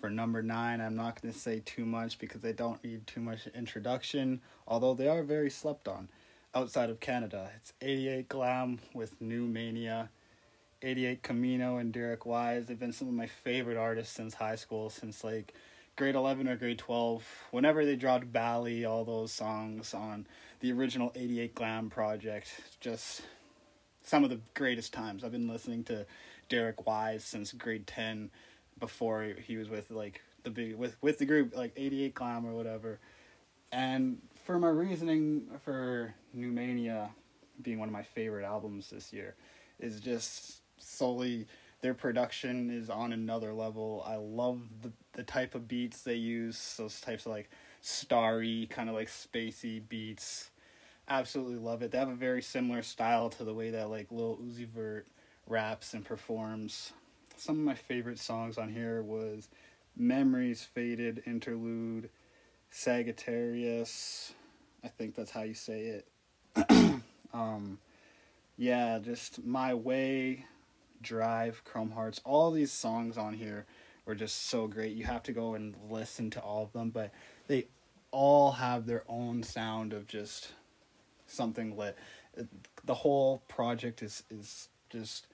For 0.00 0.10
number 0.10 0.42
nine, 0.42 0.80
I'm 0.80 0.96
not 0.96 1.20
going 1.20 1.32
to 1.32 1.38
say 1.38 1.62
too 1.64 1.86
much 1.86 2.18
because 2.18 2.42
they 2.42 2.52
don't 2.52 2.82
need 2.84 3.06
too 3.06 3.20
much 3.20 3.46
introduction, 3.54 4.42
although 4.68 4.92
they 4.92 5.08
are 5.08 5.22
very 5.22 5.48
slept 5.48 5.88
on 5.88 6.08
outside 6.54 6.90
of 6.90 7.00
Canada. 7.00 7.50
It's 7.56 7.72
88 7.80 8.28
Glam 8.28 8.80
with 8.92 9.20
New 9.20 9.46
Mania. 9.46 10.10
88 10.82 11.22
Camino 11.22 11.78
and 11.78 11.92
Derek 11.92 12.26
Wise. 12.26 12.66
They've 12.66 12.78
been 12.78 12.92
some 12.92 13.08
of 13.08 13.14
my 13.14 13.26
favorite 13.26 13.78
artists 13.78 14.14
since 14.14 14.34
high 14.34 14.56
school, 14.56 14.90
since 14.90 15.24
like 15.24 15.54
grade 15.96 16.14
11 16.14 16.46
or 16.46 16.56
grade 16.56 16.78
12. 16.78 17.26
Whenever 17.52 17.86
they 17.86 17.96
dropped 17.96 18.30
Bali, 18.30 18.84
all 18.84 19.04
those 19.04 19.32
songs 19.32 19.94
on 19.94 20.26
the 20.60 20.72
original 20.72 21.10
88 21.14 21.54
Glam 21.54 21.88
project, 21.88 22.50
just 22.80 23.22
some 24.04 24.22
of 24.22 24.30
the 24.30 24.40
greatest 24.54 24.92
times. 24.92 25.24
I've 25.24 25.32
been 25.32 25.48
listening 25.48 25.82
to 25.84 26.06
Derek 26.48 26.86
Wise 26.86 27.24
since 27.24 27.52
grade 27.52 27.86
10 27.86 28.30
before 28.78 29.22
he 29.22 29.56
was 29.56 29.68
with 29.68 29.90
like 29.90 30.20
the 30.44 30.50
big 30.50 30.76
with 30.76 30.96
with 31.00 31.18
the 31.18 31.26
group 31.26 31.56
like 31.56 31.72
88 31.76 32.14
Glam 32.14 32.46
or 32.46 32.52
whatever. 32.52 33.00
And 33.72 34.18
for 34.44 34.58
my 34.58 34.68
reasoning 34.68 35.48
for 35.64 36.14
New 36.32 36.52
being 37.62 37.78
one 37.78 37.88
of 37.88 37.92
my 37.92 38.02
favorite 38.02 38.44
albums 38.44 38.90
this 38.90 39.12
year 39.12 39.34
is 39.80 40.00
just 40.00 40.60
solely 40.78 41.46
their 41.80 41.94
production 41.94 42.70
is 42.70 42.88
on 42.88 43.12
another 43.12 43.52
level. 43.52 44.02
I 44.06 44.16
love 44.16 44.60
the 44.82 44.92
the 45.12 45.22
type 45.22 45.54
of 45.54 45.68
beats 45.68 46.02
they 46.02 46.14
use, 46.14 46.76
those 46.76 47.00
types 47.00 47.26
of 47.26 47.32
like 47.32 47.50
starry, 47.80 48.66
kind 48.70 48.88
of 48.88 48.94
like 48.94 49.08
spacey 49.08 49.82
beats. 49.88 50.50
Absolutely 51.08 51.56
love 51.56 51.82
it. 51.82 51.90
They 51.90 51.98
have 51.98 52.08
a 52.08 52.14
very 52.14 52.42
similar 52.42 52.82
style 52.82 53.28
to 53.30 53.44
the 53.44 53.52
way 53.52 53.70
that 53.70 53.90
like 53.90 54.10
Lil 54.10 54.38
Uzi 54.38 54.66
Vert 54.66 55.06
raps 55.46 55.92
and 55.94 56.04
performs. 56.04 56.92
Some 57.36 57.58
of 57.58 57.64
my 57.64 57.74
favorite 57.74 58.18
songs 58.18 58.56
on 58.56 58.70
here 58.70 59.02
was 59.02 59.48
Memories 59.96 60.62
Faded 60.64 61.22
Interlude, 61.26 62.08
Sagittarius. 62.70 64.32
I 64.82 64.88
think 64.88 65.14
that's 65.14 65.30
how 65.30 65.42
you 65.42 65.54
say 65.54 66.00
it. 66.56 67.02
um, 67.34 67.78
yeah, 68.56 68.98
just 68.98 69.44
My 69.44 69.74
Way, 69.74 70.46
Drive, 71.02 71.62
Chrome 71.64 71.90
Hearts, 71.90 72.20
all 72.24 72.50
these 72.50 72.72
songs 72.72 73.18
on 73.18 73.34
here 73.34 73.66
were 74.06 74.14
just 74.14 74.46
so 74.46 74.66
great. 74.66 74.96
You 74.96 75.04
have 75.04 75.22
to 75.24 75.32
go 75.32 75.54
and 75.54 75.74
listen 75.90 76.30
to 76.30 76.40
all 76.40 76.62
of 76.62 76.72
them, 76.72 76.90
but 76.90 77.12
they 77.46 77.66
all 78.10 78.52
have 78.52 78.86
their 78.86 79.04
own 79.08 79.42
sound 79.42 79.92
of 79.92 80.06
just 80.06 80.52
something 81.34 81.76
lit. 81.76 81.96
The 82.84 82.94
whole 82.94 83.42
project 83.48 84.02
is 84.02 84.22
is 84.30 84.68
just 84.90 85.26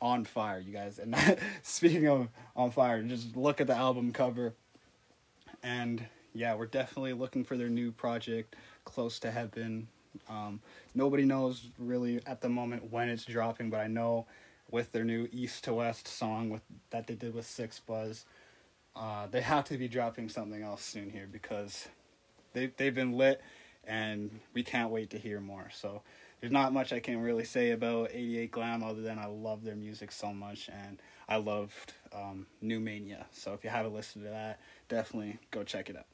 on 0.00 0.24
fire, 0.24 0.58
you 0.58 0.72
guys. 0.72 0.98
And 0.98 1.16
speaking 1.62 2.08
of 2.08 2.28
on 2.54 2.70
fire, 2.70 3.02
just 3.02 3.36
look 3.36 3.60
at 3.60 3.66
the 3.66 3.76
album 3.76 4.12
cover. 4.12 4.54
And 5.62 6.04
yeah, 6.34 6.54
we're 6.54 6.66
definitely 6.66 7.14
looking 7.14 7.44
for 7.44 7.56
their 7.56 7.68
new 7.68 7.92
project, 7.92 8.56
Close 8.84 9.18
to 9.20 9.30
Heaven. 9.30 9.88
Um, 10.28 10.60
nobody 10.94 11.24
knows 11.24 11.68
really 11.78 12.20
at 12.26 12.40
the 12.40 12.48
moment 12.48 12.90
when 12.90 13.08
it's 13.08 13.24
dropping, 13.24 13.70
but 13.70 13.80
I 13.80 13.86
know 13.86 14.26
with 14.70 14.92
their 14.92 15.04
new 15.04 15.28
East 15.32 15.64
to 15.64 15.74
West 15.74 16.08
song 16.08 16.50
with 16.50 16.62
that 16.90 17.06
they 17.06 17.14
did 17.14 17.34
with 17.34 17.46
Six 17.46 17.80
Buzz. 17.80 18.24
Uh, 18.94 19.26
they 19.30 19.42
have 19.42 19.64
to 19.64 19.76
be 19.76 19.88
dropping 19.88 20.28
something 20.28 20.62
else 20.62 20.82
soon 20.82 21.10
here 21.10 21.28
because 21.30 21.88
they 22.52 22.70
they've 22.76 22.94
been 22.94 23.12
lit, 23.12 23.40
and 23.86 24.40
we 24.52 24.62
can't 24.62 24.90
wait 24.90 25.10
to 25.10 25.18
hear 25.18 25.40
more. 25.40 25.68
So 25.72 26.02
there's 26.40 26.52
not 26.52 26.72
much 26.72 26.92
I 26.92 27.00
can 27.00 27.20
really 27.20 27.44
say 27.44 27.70
about 27.70 28.10
88 28.12 28.50
Glam 28.50 28.82
other 28.82 29.02
than 29.02 29.18
I 29.18 29.26
love 29.26 29.64
their 29.64 29.76
music 29.76 30.12
so 30.12 30.32
much 30.32 30.68
and 30.68 31.00
I 31.28 31.36
loved 31.36 31.92
um, 32.12 32.46
New 32.60 32.80
Mania. 32.80 33.26
So 33.32 33.52
if 33.52 33.64
you 33.64 33.70
haven't 33.70 33.94
listened 33.94 34.24
to 34.24 34.30
that, 34.30 34.60
definitely 34.88 35.38
go 35.50 35.62
check 35.62 35.90
it 35.90 35.96
out. 35.96 36.06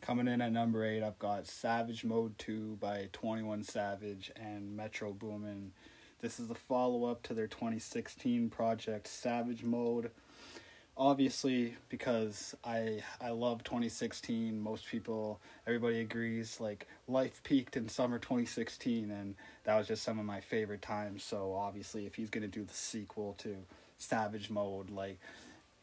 Coming 0.00 0.28
in 0.28 0.40
at 0.40 0.52
number 0.52 0.84
eight, 0.84 1.02
I've 1.02 1.18
got 1.18 1.46
Savage 1.46 2.04
Mode 2.04 2.38
2 2.38 2.78
by 2.80 3.08
21 3.12 3.64
Savage 3.64 4.30
and 4.36 4.76
Metro 4.76 5.12
Boomin 5.12 5.72
this 6.20 6.40
is 6.40 6.48
the 6.48 6.54
follow 6.54 7.04
up 7.04 7.22
to 7.24 7.34
their 7.34 7.46
2016 7.46 8.48
project 8.48 9.06
Savage 9.06 9.62
Mode. 9.62 10.10
Obviously, 10.98 11.76
because 11.90 12.54
I 12.64 13.02
I 13.20 13.30
love 13.30 13.62
2016. 13.64 14.58
Most 14.58 14.86
people, 14.86 15.40
everybody 15.66 16.00
agrees. 16.00 16.58
Like 16.58 16.86
life 17.06 17.42
peaked 17.44 17.76
in 17.76 17.88
summer 17.88 18.18
2016, 18.18 19.10
and 19.10 19.34
that 19.64 19.76
was 19.76 19.88
just 19.88 20.02
some 20.02 20.18
of 20.18 20.24
my 20.24 20.40
favorite 20.40 20.80
times. 20.80 21.22
So 21.22 21.52
obviously, 21.54 22.06
if 22.06 22.14
he's 22.14 22.30
gonna 22.30 22.48
do 22.48 22.64
the 22.64 22.72
sequel 22.72 23.34
to 23.38 23.56
Savage 23.98 24.48
Mode, 24.48 24.88
like 24.88 25.18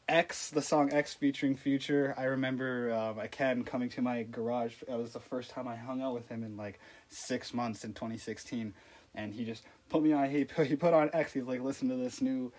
X, 0.10 0.50
the 0.50 0.62
song 0.62 0.92
X 0.92 1.14
featuring 1.14 1.56
Future. 1.56 2.14
I 2.18 2.24
remember 2.24 2.92
um, 2.94 3.20
Ken 3.32 3.64
coming 3.64 3.90
to 3.90 4.02
my 4.02 4.24
garage. 4.24 4.74
It 4.88 4.98
was 4.98 5.14
the 5.14 5.20
first 5.20 5.52
time 5.52 5.68
I 5.68 5.76
hung 5.76 6.02
out 6.02 6.14
with 6.14 6.28
him 6.28 6.44
in 6.44 6.58
like 6.58 6.80
six 7.10 7.54
months 7.54 7.86
in 7.86 7.94
2016, 7.94 8.74
and 9.16 9.34
he 9.34 9.46
just 9.46 9.64
put 9.90 10.04
me 10.04 10.12
on. 10.12 10.30
He 10.30 10.44
put, 10.44 10.68
he 10.68 10.76
put 10.76 10.94
on 10.94 11.10
X. 11.14 11.34
He's 11.34 11.44
like, 11.44 11.62
listen 11.62 11.88
to 11.90 11.96
this 11.96 12.22
new 12.22 12.52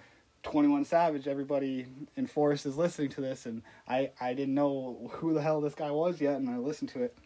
Twenty 0.45 0.69
One 0.69 0.85
Savage. 0.85 1.27
Everybody 1.27 1.87
in 2.17 2.27
Forest 2.27 2.67
is 2.67 2.77
listening 2.77 3.09
to 3.11 3.21
this, 3.21 3.47
and 3.47 3.63
I 3.89 4.13
I 4.21 4.35
didn't 4.35 4.55
know 4.55 5.11
who 5.15 5.35
the 5.35 5.43
hell 5.43 5.61
this 5.61 5.75
guy 5.75 5.91
was 5.91 6.21
yet, 6.21 6.37
and 6.37 6.49
I 6.49 6.59
listened 6.59 6.91
to 6.91 7.03
it, 7.03 7.17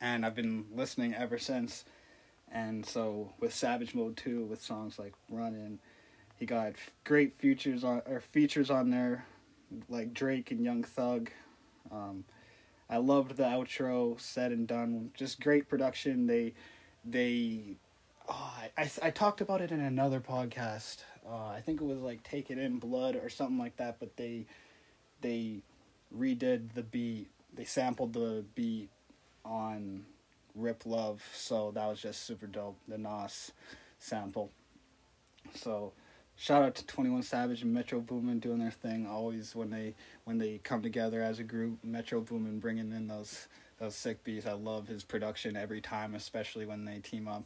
and 0.00 0.24
I've 0.24 0.36
been 0.36 0.66
listening 0.72 1.14
ever 1.14 1.38
since. 1.38 1.84
And 2.52 2.86
so 2.86 3.32
with 3.40 3.52
Savage 3.52 3.94
Mode 3.94 4.16
Two, 4.16 4.44
with 4.44 4.62
songs 4.62 4.98
like 4.98 5.14
Running, 5.30 5.80
he 6.36 6.46
got 6.46 6.74
great 7.04 7.38
features 7.38 7.82
on 7.82 8.02
or 8.06 8.20
features 8.20 8.70
on 8.70 8.90
there, 8.90 9.26
like 9.88 10.14
Drake 10.14 10.50
and 10.52 10.62
Young 10.62 10.84
Thug. 10.84 11.30
Um, 11.90 12.24
I 12.88 12.98
loved 12.98 13.36
the 13.36 13.44
outro, 13.44 14.20
said 14.20 14.52
and 14.52 14.68
done. 14.68 15.10
Just 15.14 15.40
great 15.40 15.68
production. 15.68 16.26
They 16.26 16.54
they 17.04 17.78
oh, 18.28 18.54
I, 18.76 18.82
I, 18.82 18.90
I, 19.02 19.10
talked 19.10 19.40
about 19.40 19.60
it 19.60 19.70
in 19.72 19.80
another 19.80 20.20
podcast. 20.20 20.98
Uh, 21.28 21.48
I 21.48 21.60
think 21.60 21.80
it 21.80 21.84
was 21.84 22.00
like 22.00 22.22
"Take 22.22 22.50
It 22.50 22.58
In 22.58 22.78
Blood" 22.78 23.16
or 23.16 23.28
something 23.28 23.58
like 23.58 23.76
that. 23.76 23.98
But 23.98 24.16
they 24.16 24.46
they 25.20 25.62
redid 26.16 26.74
the 26.74 26.82
beat. 26.82 27.28
They 27.54 27.64
sampled 27.64 28.12
the 28.12 28.44
beat 28.54 28.90
on 29.44 30.04
"Rip 30.54 30.86
Love," 30.86 31.22
so 31.34 31.72
that 31.72 31.86
was 31.86 32.00
just 32.00 32.24
super 32.24 32.46
dope. 32.46 32.78
The 32.86 32.98
Nas 32.98 33.52
sample. 33.98 34.50
So 35.54 35.92
shout 36.36 36.62
out 36.62 36.74
to 36.76 36.86
Twenty 36.86 37.10
One 37.10 37.22
Savage 37.22 37.62
and 37.62 37.74
Metro 37.74 38.00
Boomin 38.00 38.38
doing 38.38 38.58
their 38.58 38.70
thing. 38.70 39.06
Always 39.06 39.54
when 39.54 39.70
they 39.70 39.94
when 40.24 40.38
they 40.38 40.58
come 40.62 40.82
together 40.82 41.22
as 41.22 41.38
a 41.38 41.44
group, 41.44 41.78
Metro 41.82 42.20
Boomin 42.20 42.60
bringing 42.60 42.92
in 42.92 43.08
those 43.08 43.48
those 43.78 43.96
sick 43.96 44.22
beats. 44.22 44.46
I 44.46 44.52
love 44.52 44.88
his 44.88 45.02
production 45.04 45.56
every 45.56 45.80
time, 45.80 46.14
especially 46.14 46.66
when 46.66 46.84
they 46.84 46.98
team 46.98 47.28
up 47.28 47.44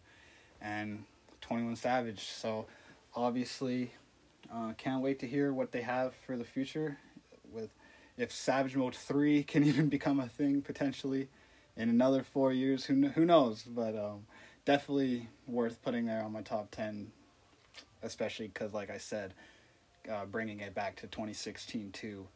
and 0.60 1.04
21 1.40 1.76
Savage. 1.76 2.24
So 2.24 2.66
obviously. 3.14 3.92
Uh, 4.52 4.72
can't 4.76 5.02
wait 5.02 5.20
to 5.20 5.26
hear 5.26 5.52
what 5.52 5.70
they 5.70 5.82
have 5.82 6.12
for 6.26 6.36
the 6.36 6.44
future 6.44 6.98
with 7.52 7.70
if 8.16 8.32
Savage 8.32 8.76
Mode 8.76 8.94
3 8.94 9.42
can 9.44 9.64
even 9.64 9.88
become 9.88 10.20
a 10.20 10.28
thing 10.28 10.62
potentially 10.62 11.28
in 11.76 11.88
another 11.88 12.22
four 12.22 12.52
years. 12.52 12.84
Who, 12.84 13.08
who 13.08 13.24
knows? 13.24 13.62
But 13.62 13.96
um, 13.96 14.26
definitely 14.64 15.28
worth 15.46 15.82
putting 15.82 16.06
there 16.06 16.22
on 16.22 16.32
my 16.32 16.42
top 16.42 16.70
10, 16.70 17.10
especially 18.02 18.48
because, 18.48 18.74
like 18.74 18.90
I 18.90 18.98
said, 18.98 19.34
uh, 20.10 20.24
bringing 20.26 20.60
it 20.60 20.74
back 20.74 20.96
to 20.96 21.06
2016 21.06 21.92
too. 21.92 22.26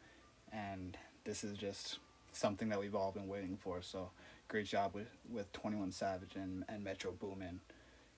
And 0.53 0.97
this 1.25 1.45
is 1.45 1.57
just 1.59 1.99
something 2.33 2.69
that 2.69 2.81
we've 2.81 2.95
all 2.95 3.13
been 3.13 3.29
waiting 3.29 3.57
for. 3.57 3.83
So 3.83 4.11
great 4.49 4.67
job 4.67 4.95
with, 4.95 5.09
with 5.31 5.53
21 5.53 5.93
Savage 5.93 6.37
and, 6.37 6.65
and 6.69 6.83
Metro 6.83 7.13
Boomin 7.13 7.61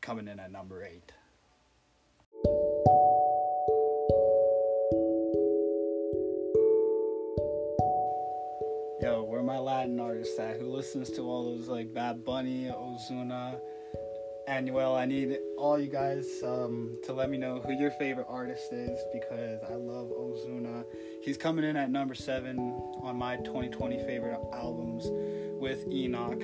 coming 0.01 0.29
in 0.29 0.39
at 0.39 0.53
number 0.53 0.85
8. 0.85 1.13
Latin 9.87 10.00
artist 10.00 10.37
that 10.37 10.57
Who 10.59 10.66
listens 10.66 11.11
to 11.11 11.23
all 11.23 11.45
those 11.45 11.69
like 11.69 11.95
Bad 11.95 12.25
Bunny, 12.25 12.64
Ozuna, 12.64 13.61
Anuel? 14.49 14.99
I 14.99 15.07
need 15.07 15.38
all 15.57 15.78
you 15.78 15.87
guys 15.87 16.26
um, 16.43 16.99
to 17.05 17.12
let 17.12 17.31
me 17.31 17.38
know 17.38 17.61
who 17.61 17.73
your 17.73 17.93
favorite 17.93 18.26
artist 18.28 18.73
is 18.73 18.99
because 19.12 19.61
I 19.71 19.75
love 19.75 20.09
Ozuna. 20.09 20.85
He's 21.23 21.37
coming 21.37 21.64
in 21.64 21.76
at 21.76 21.93
number 21.93 22.16
seven 22.16 22.59
on 23.00 23.16
my 23.16 23.37
2020 23.37 23.99
favorite 23.99 24.40
albums 24.52 25.05
with 25.61 25.87
ENOC. 25.87 26.43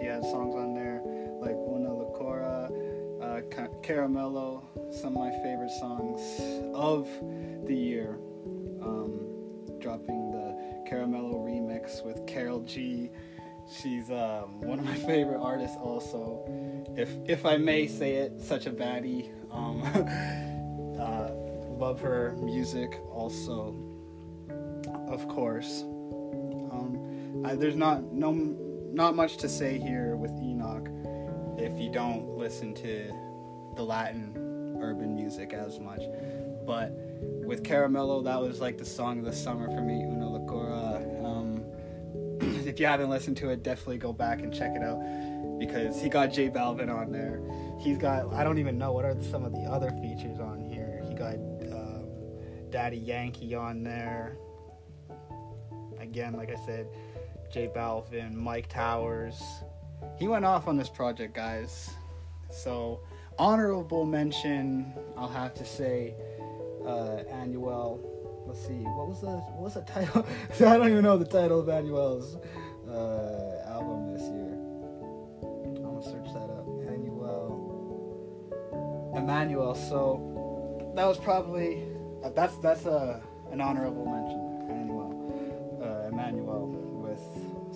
He 0.00 0.06
has 0.08 0.24
songs 0.24 0.56
on 0.56 0.74
there 0.74 1.00
like 1.40 1.54
Una 1.54 1.90
Locura, 1.90 2.66
uh, 3.22 3.40
Caramelo, 3.84 4.64
some 4.92 5.16
of 5.16 5.22
my 5.22 5.30
favorite 5.44 5.70
songs 5.78 6.20
of 6.74 7.06
the 7.68 7.76
year. 7.76 8.18
Um, 8.82 9.28
dropping 9.80 10.32
the 10.32 10.77
Caramelo 10.88 11.34
remix 11.44 12.02
with 12.04 12.26
Karol 12.26 12.60
G. 12.60 13.10
She's 13.70 14.10
um, 14.10 14.60
one 14.62 14.78
of 14.78 14.86
my 14.86 14.94
favorite 14.94 15.40
artists, 15.40 15.76
also. 15.76 16.42
If 16.96 17.10
if 17.26 17.44
I 17.44 17.58
may 17.58 17.86
say 17.86 18.14
it, 18.14 18.40
such 18.40 18.66
a 18.66 18.70
baddie. 18.70 19.30
Um, 19.52 19.82
uh, 20.98 21.30
love 21.78 22.00
her 22.00 22.36
music, 22.40 23.00
also. 23.12 23.76
Of 25.08 25.28
course. 25.28 25.82
Um, 25.82 27.42
I, 27.44 27.54
there's 27.54 27.76
not 27.76 28.04
no 28.12 28.32
not 28.32 29.14
much 29.14 29.36
to 29.38 29.48
say 29.48 29.78
here 29.78 30.16
with 30.16 30.30
ENOC 30.32 31.60
if 31.60 31.78
you 31.78 31.90
don't 31.90 32.36
listen 32.38 32.72
to 32.72 33.12
the 33.76 33.82
Latin 33.82 34.78
urban 34.80 35.14
music 35.14 35.52
as 35.52 35.78
much. 35.78 36.02
But 36.66 36.92
with 37.44 37.62
Caramelo, 37.62 38.24
that 38.24 38.40
was 38.40 38.60
like 38.60 38.78
the 38.78 38.84
song 38.84 39.18
of 39.18 39.24
the 39.24 39.32
summer 39.32 39.66
for 39.70 39.80
me. 39.80 40.04
Um, 40.04 40.37
if 42.78 42.82
you 42.82 42.86
haven't 42.86 43.10
listened 43.10 43.36
to 43.36 43.50
it, 43.50 43.64
definitely 43.64 43.98
go 43.98 44.12
back 44.12 44.38
and 44.38 44.54
check 44.54 44.70
it 44.76 44.84
out 44.84 45.00
because 45.58 46.00
he 46.00 46.08
got 46.08 46.32
J 46.32 46.48
Balvin 46.48 46.88
on 46.88 47.10
there. 47.10 47.42
He's 47.80 47.98
got, 47.98 48.32
I 48.32 48.44
don't 48.44 48.58
even 48.58 48.78
know 48.78 48.92
what 48.92 49.04
are 49.04 49.20
some 49.20 49.44
of 49.44 49.50
the 49.50 49.62
other 49.62 49.90
features 50.00 50.38
on 50.38 50.60
here. 50.60 51.02
He 51.08 51.12
got 51.12 51.34
um, 51.34 52.06
Daddy 52.70 52.98
Yankee 52.98 53.52
on 53.56 53.82
there. 53.82 54.36
Again, 55.98 56.34
like 56.34 56.50
I 56.50 56.66
said, 56.66 56.86
J 57.52 57.68
Balvin, 57.74 58.36
Myke 58.36 58.68
Towers. 58.68 59.42
He 60.16 60.28
went 60.28 60.44
off 60.44 60.68
on 60.68 60.76
this 60.76 60.88
project, 60.88 61.34
guys. 61.34 61.90
So, 62.48 63.00
honorable 63.40 64.06
mention, 64.06 64.94
I'll 65.16 65.26
have 65.26 65.52
to 65.54 65.64
say, 65.64 66.14
uh, 66.86 67.24
Anuel. 67.32 67.98
Let's 68.46 68.66
see, 68.66 68.72
what 68.72 69.08
was 69.08 69.20
the 69.20 69.26
what 69.26 69.64
was 69.64 69.74
the 69.74 69.80
title? 69.92 70.24
I 70.54 70.78
don't 70.78 70.88
even 70.88 71.02
know 71.02 71.18
the 71.18 71.26
title 71.26 71.58
of 71.60 71.66
Anuel's 71.66 72.38
uh, 72.90 73.68
album 73.68 74.12
this 74.12 74.22
year. 74.22 74.54
I'm 75.42 75.82
gonna 75.82 76.02
search 76.02 76.32
that 76.34 76.50
up. 76.50 76.66
Anuel, 76.88 77.52
Emmanuel. 79.16 79.74
So 79.74 80.92
that 80.94 81.06
was 81.06 81.18
probably 81.18 81.84
uh, 82.24 82.30
that's 82.30 82.56
that's 82.58 82.86
a 82.86 83.22
an 83.50 83.60
honorable 83.60 84.06
mention. 84.06 84.40
Anuel, 84.68 85.12
uh, 85.82 86.08
Emmanuel 86.08 86.68
with 86.68 87.22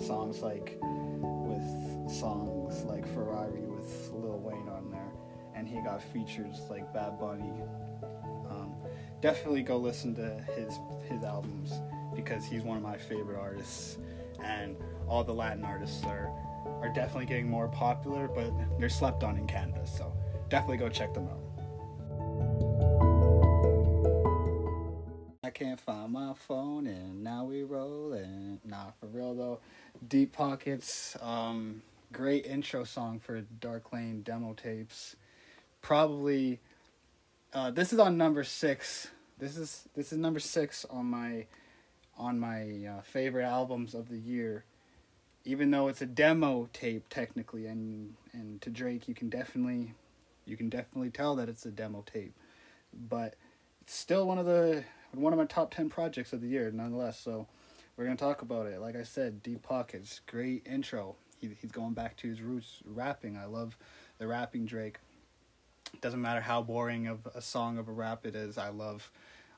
songs 0.07 0.43
like 0.43 0.79
with 0.81 2.11
songs 2.11 2.85
like 2.85 3.07
Ferrari 3.15 3.61
with 3.61 4.11
Lil 4.13 4.39
Wayne 4.39 4.69
on 4.69 4.91
there, 4.91 5.13
and 5.55 5.69
he 5.69 5.81
got 5.83 6.03
features 6.03 6.61
like 6.71 6.93
Bad 6.93 7.19
Bunny 7.19 7.53
definitely 9.23 9.63
go 9.63 9.79
listen 9.79 10.15
to 10.17 10.45
his 10.55 10.79
his 11.09 11.23
albums 11.23 11.73
because 12.15 12.45
he's 12.45 12.63
one 12.63 12.77
of 12.77 12.83
my 12.83 12.99
favorite 12.99 13.39
artists, 13.39 13.97
and 14.45 14.77
all 15.13 15.23
the 15.23 15.35
Latin 15.35 15.63
artists 15.63 16.03
are 16.05 16.33
are 16.81 16.89
definitely 16.89 17.27
getting 17.27 17.49
more 17.49 17.69
popular, 17.69 18.29
but 18.29 18.51
they're 18.79 18.89
slept 18.89 19.23
on 19.23 19.37
in 19.37 19.47
Canada. 19.47 19.87
So 19.87 20.11
definitely 20.49 20.79
go 20.79 20.89
check 20.89 21.13
them 21.13 21.29
out. 21.29 21.39
I 25.45 25.51
can't 25.51 25.79
find 25.79 26.13
my 26.13 26.33
phone, 26.33 26.87
and 26.87 27.23
now 27.23 27.45
we 27.45 27.63
rolling. 27.63 28.59
Nah, 28.65 28.93
for 28.99 29.07
real 29.07 29.35
though. 29.35 29.61
Deep 30.09 30.33
Pockets, 30.33 31.15
um, 31.21 31.83
great 32.11 32.47
intro 32.47 32.85
song 32.85 33.21
for 33.21 33.43
Dark 33.61 33.93
Lane 33.93 34.23
demo 34.23 34.55
tapes. 34.55 35.17
Probably 35.83 36.59
uh, 37.53 37.71
this 37.71 37.93
is 37.93 37.99
on 37.99 38.17
number 38.17 38.45
six. 38.45 39.09
This 39.39 39.59
is 39.59 39.87
this 39.95 40.11
is 40.11 40.19
number 40.19 40.41
six 40.41 40.87
on 40.87 41.05
my 41.05 41.45
on 42.17 42.41
my 42.41 42.87
uh, 42.87 43.03
favorite 43.03 43.45
albums 43.45 43.95
of 43.95 44.09
the 44.09 44.19
year. 44.19 44.65
Even 45.45 45.71
though 45.71 45.89
it's 45.89 46.01
a 46.01 46.07
demo 46.07 46.69
tape 46.73 47.09
technically, 47.09 47.67
and 47.67 48.15
and 48.33 48.61
to 48.63 48.71
Drake, 48.71 49.09
you 49.09 49.15
can 49.15 49.29
definitely 49.29 49.95
you 50.45 50.57
can 50.57 50.69
definitely 50.69 51.11
tell 51.11 51.37
that 51.37 51.49
it's 51.49 51.67
a 51.67 51.71
demo 51.71 52.05
tape, 52.07 52.35
but 53.09 53.35
it's 53.81 53.95
still 53.95 54.27
one 54.27 54.39
of 54.39 54.47
the 54.47 54.85
one 55.13 55.33
of 55.33 55.39
my 55.39 55.47
top 55.47 55.75
ten 55.75 55.89
projects 55.89 56.33
of 56.33 56.41
the 56.41 56.49
year, 56.49 56.71
nonetheless. 56.71 57.19
So 57.19 57.47
we're 57.97 58.05
gonna 58.05 58.17
talk 58.17 58.43
about 58.43 58.67
it. 58.67 58.81
Like 58.81 58.97
I 58.97 59.03
said, 59.03 59.43
Deep 59.43 59.63
Pockets, 59.63 60.21
great 60.27 60.67
intro. 60.67 61.17
He 61.41 61.51
he's 61.61 61.73
going 61.73 61.95
back 61.95 62.17
to 62.19 62.29
his 62.29 62.41
roots, 62.41 62.79
rapping. 62.85 63.37
I 63.37 63.47
love 63.47 63.77
the 64.19 64.27
rapping 64.27 64.67
Drake 64.67 64.99
doesn't 66.01 66.21
matter 66.21 66.41
how 66.41 66.63
boring 66.63 67.07
of 67.07 67.27
a 67.35 67.43
song 67.43 67.79
of 67.79 67.89
a 67.89 67.93
rap 67.93 68.25
it 68.25 68.35
is. 68.35 68.57
I 68.57 68.71
love, 68.71 69.11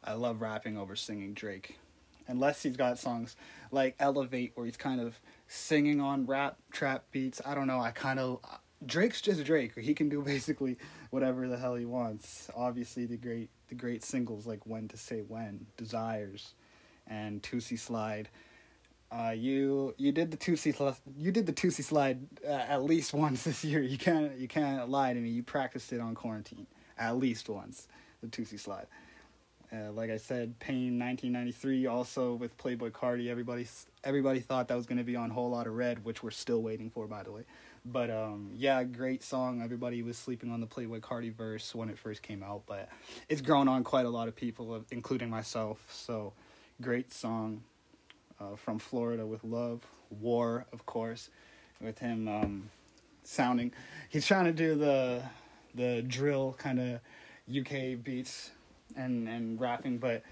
I 0.02 0.14
love 0.14 0.40
rapping 0.40 0.76
over 0.76 0.96
singing 0.96 1.34
Drake, 1.34 1.78
unless 2.26 2.62
he's 2.62 2.76
got 2.76 2.98
songs 2.98 3.36
like 3.70 3.94
Elevate 3.98 4.52
where 4.54 4.66
he's 4.66 4.76
kind 4.76 5.00
of 5.00 5.20
singing 5.54 6.00
on 6.00 6.26
rap 6.26 6.56
trap 6.70 7.04
beats. 7.10 7.40
I 7.44 7.54
don't 7.54 7.66
know. 7.66 7.80
I 7.80 7.90
kind 7.90 8.18
of 8.18 8.40
Drake's 8.84 9.20
just 9.20 9.44
Drake. 9.44 9.78
He 9.78 9.94
can 9.94 10.08
do 10.08 10.22
basically 10.22 10.78
whatever 11.10 11.48
the 11.48 11.56
hell 11.56 11.74
he 11.74 11.84
wants. 11.84 12.50
Obviously, 12.54 13.06
the 13.06 13.16
great 13.16 13.50
the 13.68 13.74
great 13.74 14.02
singles 14.02 14.46
like 14.46 14.66
When 14.66 14.88
to 14.88 14.96
Say 14.96 15.20
When, 15.20 15.66
Desires, 15.76 16.54
and 17.06 17.42
Toosie 17.42 17.78
Slide 17.78 18.28
uh, 19.14 19.30
you 19.30 19.94
you 19.96 20.12
did 20.12 20.30
the 20.30 20.36
Toosie 20.36 20.96
you 21.16 21.30
did 21.30 21.46
the 21.46 21.52
Toosie 21.52 21.84
slide 21.84 22.18
uh, 22.46 22.50
at 22.50 22.82
least 22.82 23.12
once 23.14 23.44
this 23.44 23.64
year. 23.64 23.80
You 23.80 23.98
can't 23.98 24.36
you 24.38 24.48
can't 24.48 24.88
lie 24.88 25.12
to 25.12 25.20
me. 25.20 25.30
You 25.30 25.42
practiced 25.42 25.92
it 25.92 26.00
on 26.00 26.14
quarantine 26.14 26.66
at 26.98 27.16
least 27.16 27.48
once. 27.48 27.88
The 28.22 28.28
Toosie 28.28 28.58
slide. 28.58 28.86
Uh, 29.72 29.90
like 29.92 30.11
I 30.11 30.18
said, 30.18 30.59
Pain 30.59 30.98
1993 30.98 31.87
also 31.87 32.35
with 32.35 32.57
Playboi 32.59 32.90
Carti. 32.90 33.29
Everybody 33.29 33.66
everybody 34.05 34.40
thought 34.40 34.68
that 34.68 34.77
was 34.77 34.87
going 34.87 34.98
to 34.98 35.05
be 35.05 35.16
on 35.16 35.31
Whole 35.31 35.50
Lotta 35.50 35.70
Red, 35.70 36.05
which 36.05 36.22
we're 36.22 36.31
still 36.31 36.62
waiting 36.62 36.90
for, 36.90 37.07
by 37.07 37.22
the 37.22 37.33
way. 37.33 37.42
But 37.85 38.11
um, 38.11 38.50
yeah, 38.55 38.83
great 38.85 39.22
song. 39.22 39.62
Everybody 39.62 40.03
was 40.03 40.16
sleeping 40.16 40.50
on 40.50 40.61
the 40.61 40.66
Playboi 40.66 41.00
Carti 41.00 41.35
verse 41.35 41.74
when 41.74 41.88
it 41.88 41.98
first 41.98 42.22
came 42.22 42.42
out, 42.42 42.62
but 42.66 42.88
it's 43.29 43.40
grown 43.40 43.68
on 43.68 43.85
quite 43.85 44.07
a 44.07 44.11
lot 44.11 44.29
of 44.29 44.37
people, 44.37 44.85
including 44.90 45.29
myself. 45.29 45.85
So 45.90 46.33
great 46.81 47.12
song 47.12 47.62
uh, 48.40 48.57
from 48.57 48.79
Florida 48.79 49.27
with 49.27 49.44
Love, 49.44 49.83
War, 50.11 50.66
of 50.72 50.87
course, 50.87 51.31
with 51.81 51.98
him 51.98 52.29
um, 52.29 52.70
sounding. 53.22 53.72
He's 54.09 54.27
trying 54.27 54.46
to 54.46 54.53
do 54.53 54.74
the 54.77 55.22
the 55.74 56.03
drill 56.03 56.55
kind 56.57 56.79
of 56.79 57.00
UK 57.50 58.03
beats 58.03 58.53
and 58.96 59.28
and 59.28 59.61
rapping, 59.61 59.98
but 59.98 60.22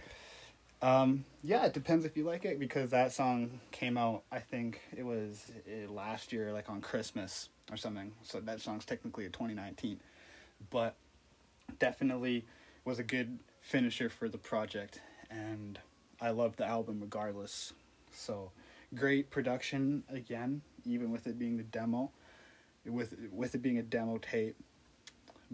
um, 0.82 1.24
yeah, 1.44 1.64
it 1.64 1.72
depends 1.72 2.04
if 2.04 2.16
you 2.16 2.24
like 2.24 2.44
it 2.44 2.58
because 2.58 2.90
that 2.90 3.12
song 3.12 3.60
came 3.70 3.96
out. 3.96 4.24
I 4.32 4.40
think 4.40 4.80
it 4.96 5.04
was 5.04 5.50
uh, 5.66 5.90
last 5.90 6.32
year, 6.32 6.52
like 6.52 6.68
on 6.68 6.80
Christmas 6.80 7.48
or 7.70 7.76
something. 7.76 8.12
So 8.24 8.40
that 8.40 8.60
song's 8.60 8.84
technically 8.84 9.24
a 9.24 9.30
2019, 9.30 10.00
but 10.70 10.96
definitely 11.78 12.44
was 12.84 12.98
a 12.98 13.04
good 13.04 13.38
finisher 13.60 14.08
for 14.08 14.28
the 14.28 14.38
project, 14.38 15.00
and 15.30 15.78
I 16.20 16.30
love 16.30 16.56
the 16.56 16.66
album 16.66 16.98
regardless. 17.00 17.72
So 18.12 18.50
great 18.94 19.30
production 19.30 20.02
again, 20.10 20.62
even 20.84 21.12
with 21.12 21.28
it 21.28 21.38
being 21.38 21.58
the 21.58 21.62
demo, 21.62 22.10
with 22.84 23.14
with 23.30 23.54
it 23.54 23.62
being 23.62 23.78
a 23.78 23.82
demo 23.82 24.18
tape. 24.18 24.56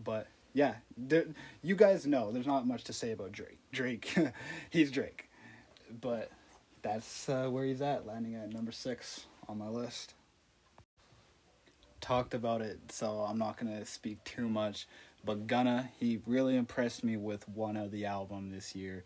But 0.02 0.26
yeah, 0.58 0.74
there, 0.96 1.26
you 1.62 1.76
guys 1.76 2.04
know 2.04 2.32
there's 2.32 2.44
not 2.44 2.66
much 2.66 2.82
to 2.84 2.92
say 2.92 3.12
about 3.12 3.30
Drake. 3.30 3.60
Drake, 3.70 4.12
he's 4.70 4.90
Drake, 4.90 5.30
but 6.00 6.32
that's 6.82 7.28
uh, 7.28 7.46
where 7.48 7.64
he's 7.64 7.80
at, 7.80 8.08
landing 8.08 8.34
at 8.34 8.52
number 8.52 8.72
six 8.72 9.26
on 9.48 9.58
my 9.58 9.68
list. 9.68 10.14
Talked 12.00 12.34
about 12.34 12.60
it, 12.60 12.80
so 12.90 13.20
I'm 13.20 13.38
not 13.38 13.56
gonna 13.56 13.86
speak 13.86 14.24
too 14.24 14.48
much. 14.48 14.88
But 15.24 15.46
Gunna, 15.46 15.90
he 16.00 16.18
really 16.26 16.56
impressed 16.56 17.04
me 17.04 17.16
with 17.16 17.48
one 17.48 17.76
of 17.76 17.92
the 17.92 18.06
album 18.06 18.50
this 18.50 18.74
year. 18.74 19.04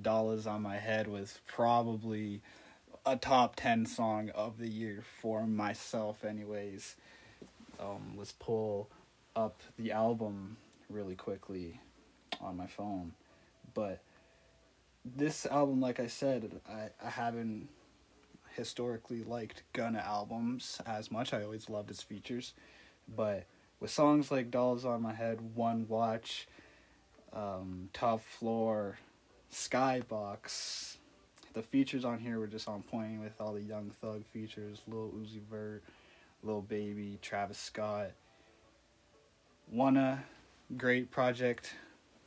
Dollars 0.00 0.46
on 0.46 0.62
My 0.62 0.78
Head 0.78 1.06
was 1.06 1.38
probably 1.46 2.40
a 3.04 3.16
top 3.16 3.56
10 3.56 3.84
song 3.84 4.30
of 4.30 4.56
the 4.56 4.68
year 4.68 5.02
for 5.20 5.46
myself 5.46 6.24
anyways 6.24 6.96
um, 7.78 8.14
let's 8.16 8.32
pull 8.32 8.88
up 9.36 9.60
the 9.78 9.92
album 9.92 10.56
really 10.88 11.14
quickly 11.14 11.80
on 12.40 12.56
my 12.56 12.66
phone 12.66 13.12
but 13.74 14.02
this 15.04 15.46
album 15.46 15.80
like 15.80 16.00
i 16.00 16.06
said 16.06 16.60
i, 16.68 16.88
I 17.04 17.10
haven't 17.10 17.68
historically 18.54 19.22
liked 19.22 19.62
Gunna 19.72 19.98
albums 19.98 20.80
as 20.86 21.10
much. 21.10 21.32
I 21.32 21.42
always 21.42 21.68
loved 21.68 21.88
his 21.88 22.02
features, 22.02 22.54
but 23.16 23.46
with 23.80 23.90
songs 23.90 24.30
like 24.30 24.50
Dolls 24.50 24.84
on 24.84 25.02
My 25.02 25.12
Head, 25.12 25.40
One 25.54 25.86
Watch, 25.88 26.46
um, 27.32 27.88
Top 27.92 28.22
Floor, 28.22 28.98
Skybox, 29.52 30.96
the 31.52 31.62
features 31.62 32.04
on 32.04 32.18
here 32.18 32.38
were 32.38 32.46
just 32.46 32.68
on 32.68 32.82
point 32.82 33.20
with 33.20 33.40
all 33.40 33.52
the 33.52 33.62
Young 33.62 33.90
Thug 34.00 34.24
features, 34.24 34.80
Lil 34.86 35.12
Uzi 35.16 35.40
Vert, 35.50 35.82
Lil 36.42 36.62
Baby, 36.62 37.18
Travis 37.22 37.58
Scott. 37.58 38.10
Wanna 39.70 40.24
great 40.76 41.10
project. 41.10 41.74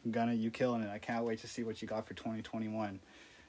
Gunna, 0.10 0.34
you 0.34 0.52
killing 0.52 0.82
it. 0.82 0.89
I 0.89 1.00
can't 1.00 1.26
wait 1.26 1.39
to 1.39 1.47
see 1.47 1.63
what 1.63 1.82
you 1.82 1.88
got 1.88 2.08
for 2.08 2.13
2021. 2.13 3.00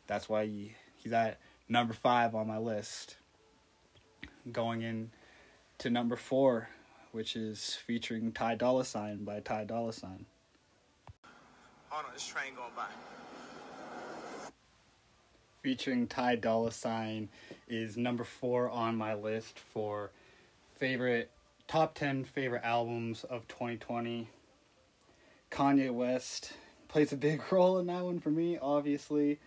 That's 0.06 0.28
why 0.28 0.46
he, 0.46 0.72
he's 0.96 1.12
at 1.12 1.38
number 1.68 1.94
five 1.94 2.34
on 2.34 2.46
my 2.46 2.58
list. 2.58 3.16
Going 4.50 4.82
in 4.82 5.10
to 5.78 5.90
number 5.90 6.16
four, 6.16 6.68
which 7.12 7.36
is 7.36 7.74
featuring 7.74 8.32
Ty 8.32 8.56
Dolla 8.56 8.84
Sign 8.84 9.24
by 9.24 9.40
Ty 9.40 9.64
Dolla 9.64 9.92
Sign. 9.92 10.26
Hold 11.90 12.06
on, 12.06 12.12
this 12.12 12.26
train 12.26 12.54
going 12.56 12.70
by. 12.74 12.86
Featuring 15.62 16.06
Ty 16.06 16.36
Dolla 16.36 16.72
Sign 16.72 17.28
is 17.68 17.96
number 17.96 18.24
four 18.24 18.70
on 18.70 18.96
my 18.96 19.14
list 19.14 19.58
for 19.58 20.10
favorite 20.76 21.30
top 21.66 21.94
10 21.94 22.24
favorite 22.24 22.64
albums 22.64 23.24
of 23.24 23.46
2020 23.48 24.28
Kanye 25.50 25.92
West 25.92 26.52
plays 26.88 27.12
a 27.12 27.16
big 27.16 27.42
role 27.52 27.78
in 27.78 27.86
that 27.86 28.04
one 28.04 28.20
for 28.20 28.30
me, 28.30 28.58
obviously, 28.60 29.38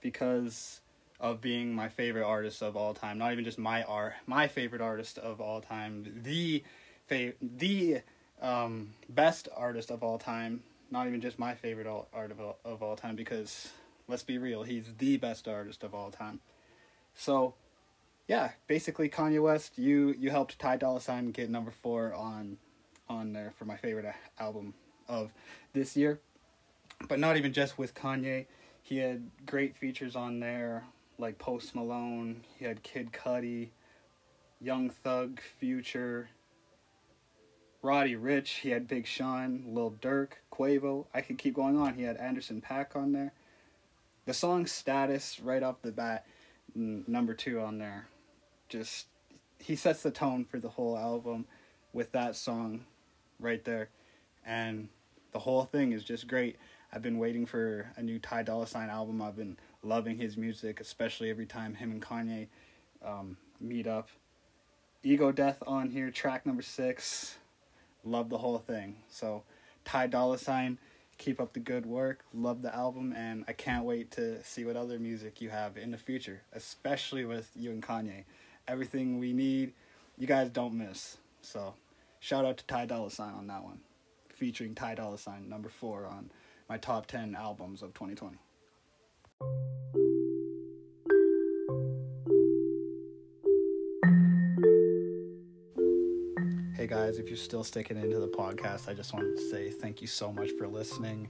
because 0.00 0.80
of 1.18 1.40
being 1.40 1.74
my 1.74 1.88
favorite 1.88 2.24
artist 2.24 2.62
of 2.62 2.76
all 2.76 2.94
time. 2.94 3.18
Not 3.18 3.32
even 3.32 3.44
just 3.44 3.58
my 3.58 3.82
art, 3.82 4.14
my 4.26 4.48
favorite 4.48 4.80
artist 4.80 5.18
of 5.18 5.40
all 5.40 5.60
time, 5.60 6.20
the 6.22 6.62
the 7.08 8.02
um, 8.40 8.94
best 9.08 9.48
artist 9.54 9.90
of 9.90 10.02
all 10.02 10.18
time. 10.18 10.62
Not 10.90 11.06
even 11.06 11.20
just 11.20 11.38
my 11.38 11.54
favorite 11.54 11.86
art 12.12 12.30
of 12.30 12.40
all, 12.40 12.58
of 12.64 12.82
all 12.82 12.96
time, 12.96 13.16
because 13.16 13.70
let's 14.08 14.22
be 14.22 14.38
real, 14.38 14.62
he's 14.62 14.86
the 14.98 15.16
best 15.18 15.46
artist 15.46 15.84
of 15.84 15.94
all 15.94 16.10
time. 16.10 16.40
So, 17.14 17.54
yeah, 18.26 18.50
basically 18.66 19.08
Kanye 19.08 19.42
West, 19.42 19.78
you 19.78 20.14
you 20.18 20.30
helped 20.30 20.58
Ty 20.58 20.78
Dolla 20.78 21.00
Sign 21.00 21.30
get 21.32 21.50
number 21.50 21.70
four 21.70 22.14
on 22.14 22.58
on 23.08 23.32
there 23.32 23.52
for 23.58 23.64
my 23.64 23.76
favorite 23.76 24.14
album 24.38 24.74
of 25.10 25.32
this 25.74 25.96
year. 25.96 26.20
But 27.08 27.18
not 27.18 27.36
even 27.36 27.52
just 27.52 27.76
with 27.76 27.94
Kanye. 27.94 28.46
He 28.82 28.98
had 28.98 29.30
great 29.44 29.76
features 29.76 30.16
on 30.16 30.40
there 30.40 30.84
like 31.20 31.38
Post 31.38 31.74
Malone, 31.74 32.42
he 32.58 32.64
had 32.64 32.82
Kid 32.82 33.12
Cudi, 33.12 33.68
Young 34.60 34.90
Thug, 34.90 35.40
Future, 35.58 36.30
Roddy 37.82 38.16
Ricch, 38.16 38.60
he 38.60 38.70
had 38.70 38.88
Big 38.88 39.06
Sean, 39.06 39.64
Lil 39.68 39.94
Durk, 40.02 40.32
Quavo. 40.52 41.06
I 41.14 41.20
could 41.20 41.38
keep 41.38 41.54
going 41.54 41.78
on. 41.78 41.94
He 41.94 42.02
had 42.02 42.16
Anderson 42.16 42.62
Paak 42.66 42.96
on 42.96 43.12
there. 43.12 43.32
The 44.26 44.34
song 44.34 44.66
Status, 44.66 45.40
right 45.40 45.62
off 45.62 45.82
the 45.82 45.92
bat, 45.92 46.26
number 46.74 47.34
two 47.34 47.60
on 47.60 47.78
there. 47.78 48.08
Just, 48.68 49.06
he 49.58 49.76
sets 49.76 50.02
the 50.02 50.10
tone 50.10 50.44
for 50.44 50.58
the 50.58 50.68
whole 50.68 50.96
album 50.96 51.46
with 51.92 52.12
that 52.12 52.36
song 52.36 52.84
right 53.38 53.64
there. 53.64 53.88
And 54.44 54.88
the 55.32 55.38
whole 55.38 55.64
thing 55.64 55.92
is 55.92 56.04
just 56.04 56.26
great. 56.26 56.56
I've 56.92 57.02
been 57.02 57.18
waiting 57.18 57.46
for 57.46 57.90
a 57.96 58.02
new 58.02 58.18
Ty 58.18 58.44
Dolla 58.44 58.66
Sign 58.66 58.88
album. 58.90 59.22
I've 59.22 59.36
been 59.36 59.56
loving 59.82 60.16
his 60.16 60.36
music, 60.36 60.80
especially 60.80 61.30
every 61.30 61.46
time 61.46 61.74
him 61.74 61.90
and 61.92 62.02
Kanye 62.02 62.48
um, 63.04 63.36
meet 63.60 63.86
up. 63.86 64.08
Ego 65.02 65.32
Death 65.32 65.62
on 65.66 65.90
here, 65.90 66.10
track 66.10 66.44
number 66.44 66.62
six. 66.62 67.38
Love 68.04 68.28
the 68.28 68.38
whole 68.38 68.58
thing. 68.58 68.96
So, 69.08 69.44
Ty 69.84 70.08
Dolla 70.08 70.36
Sign, 70.36 70.78
keep 71.16 71.40
up 71.40 71.52
the 71.52 71.60
good 71.60 71.86
work. 71.86 72.24
Love 72.34 72.62
the 72.62 72.74
album, 72.74 73.14
and 73.16 73.44
I 73.46 73.52
can't 73.52 73.84
wait 73.84 74.10
to 74.12 74.42
see 74.42 74.64
what 74.64 74.76
other 74.76 74.98
music 74.98 75.40
you 75.40 75.48
have 75.50 75.76
in 75.76 75.90
the 75.90 75.98
future, 75.98 76.42
especially 76.52 77.24
with 77.24 77.50
you 77.54 77.70
and 77.70 77.82
Kanye. 77.82 78.24
Everything 78.66 79.18
we 79.18 79.32
need, 79.32 79.72
you 80.18 80.26
guys 80.26 80.50
don't 80.50 80.74
miss. 80.74 81.18
So, 81.40 81.74
shout 82.18 82.44
out 82.44 82.58
to 82.58 82.66
Ty 82.66 82.86
Dolla 82.86 83.10
Sign 83.10 83.34
on 83.34 83.46
that 83.46 83.62
one 83.62 83.80
featuring 84.40 84.74
Ty 84.74 84.94
Dolla 84.94 85.18
Sign, 85.18 85.50
number 85.50 85.68
four 85.68 86.06
on 86.06 86.32
my 86.66 86.78
top 86.78 87.06
10 87.06 87.34
albums 87.34 87.82
of 87.82 87.92
2020. 87.92 88.38
Hey 96.74 96.86
guys, 96.86 97.18
if 97.18 97.28
you're 97.28 97.36
still 97.36 97.62
sticking 97.62 97.98
into 97.98 98.18
the 98.18 98.28
podcast, 98.28 98.88
I 98.88 98.94
just 98.94 99.12
wanted 99.12 99.36
to 99.36 99.42
say 99.50 99.68
thank 99.68 100.00
you 100.00 100.06
so 100.06 100.32
much 100.32 100.52
for 100.52 100.66
listening. 100.66 101.28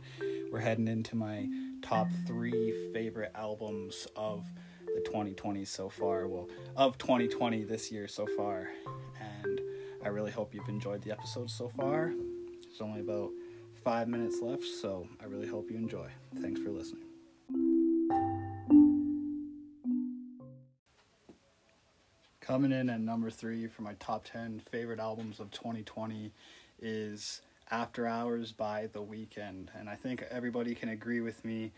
We're 0.53 0.61
heading 0.61 0.87
into 0.87 1.17
my 1.17 1.49
top 1.83 2.07
three 2.29 2.93
favorite 2.93 3.33
albums 3.35 4.07
of 4.15 4.47
the 4.87 5.03
2020 5.05 5.65
so 5.65 5.89
far. 5.89 6.29
Well, 6.29 6.49
of 6.77 6.97
2020 6.99 7.65
this 7.65 7.91
year 7.91 8.07
so 8.07 8.29
far. 8.37 8.71
And 9.21 9.61
I 10.05 10.09
really 10.09 10.31
hope 10.31 10.55
you've 10.55 10.69
enjoyed 10.69 11.03
the 11.03 11.11
episode 11.11 11.51
so 11.51 11.69
far. 11.71 12.13
Only 12.81 13.01
about 13.01 13.31
five 13.85 14.09
minutes 14.09 14.41
left, 14.41 14.65
so 14.65 15.07
I 15.21 15.27
really 15.27 15.49
hope 15.49 15.71
you 15.71 15.77
enjoy. 15.77 16.09
Thanks 16.41 16.61
for 16.61 16.71
listening. 16.71 17.05
Coming 22.41 22.73
in 22.73 22.91
at 22.91 23.01
number 23.01 23.31
three 23.31 23.69
for 23.69 23.83
my 23.83 23.95
top 24.01 24.25
10 24.25 24.63
favorite 24.71 24.99
albums 24.99 25.39
of 25.41 25.51
2020 25.51 26.33
is 26.81 27.43
After 27.71 28.07
Hours 28.07 28.51
by 28.51 28.89
The 28.93 29.01
Weeknd. 29.01 29.69
And 29.79 29.89
I 29.89 29.95
think 29.95 30.25
everybody 30.31 30.75
can 30.75 30.89
agree 30.89 31.21
with 31.21 31.45
me 31.45 31.71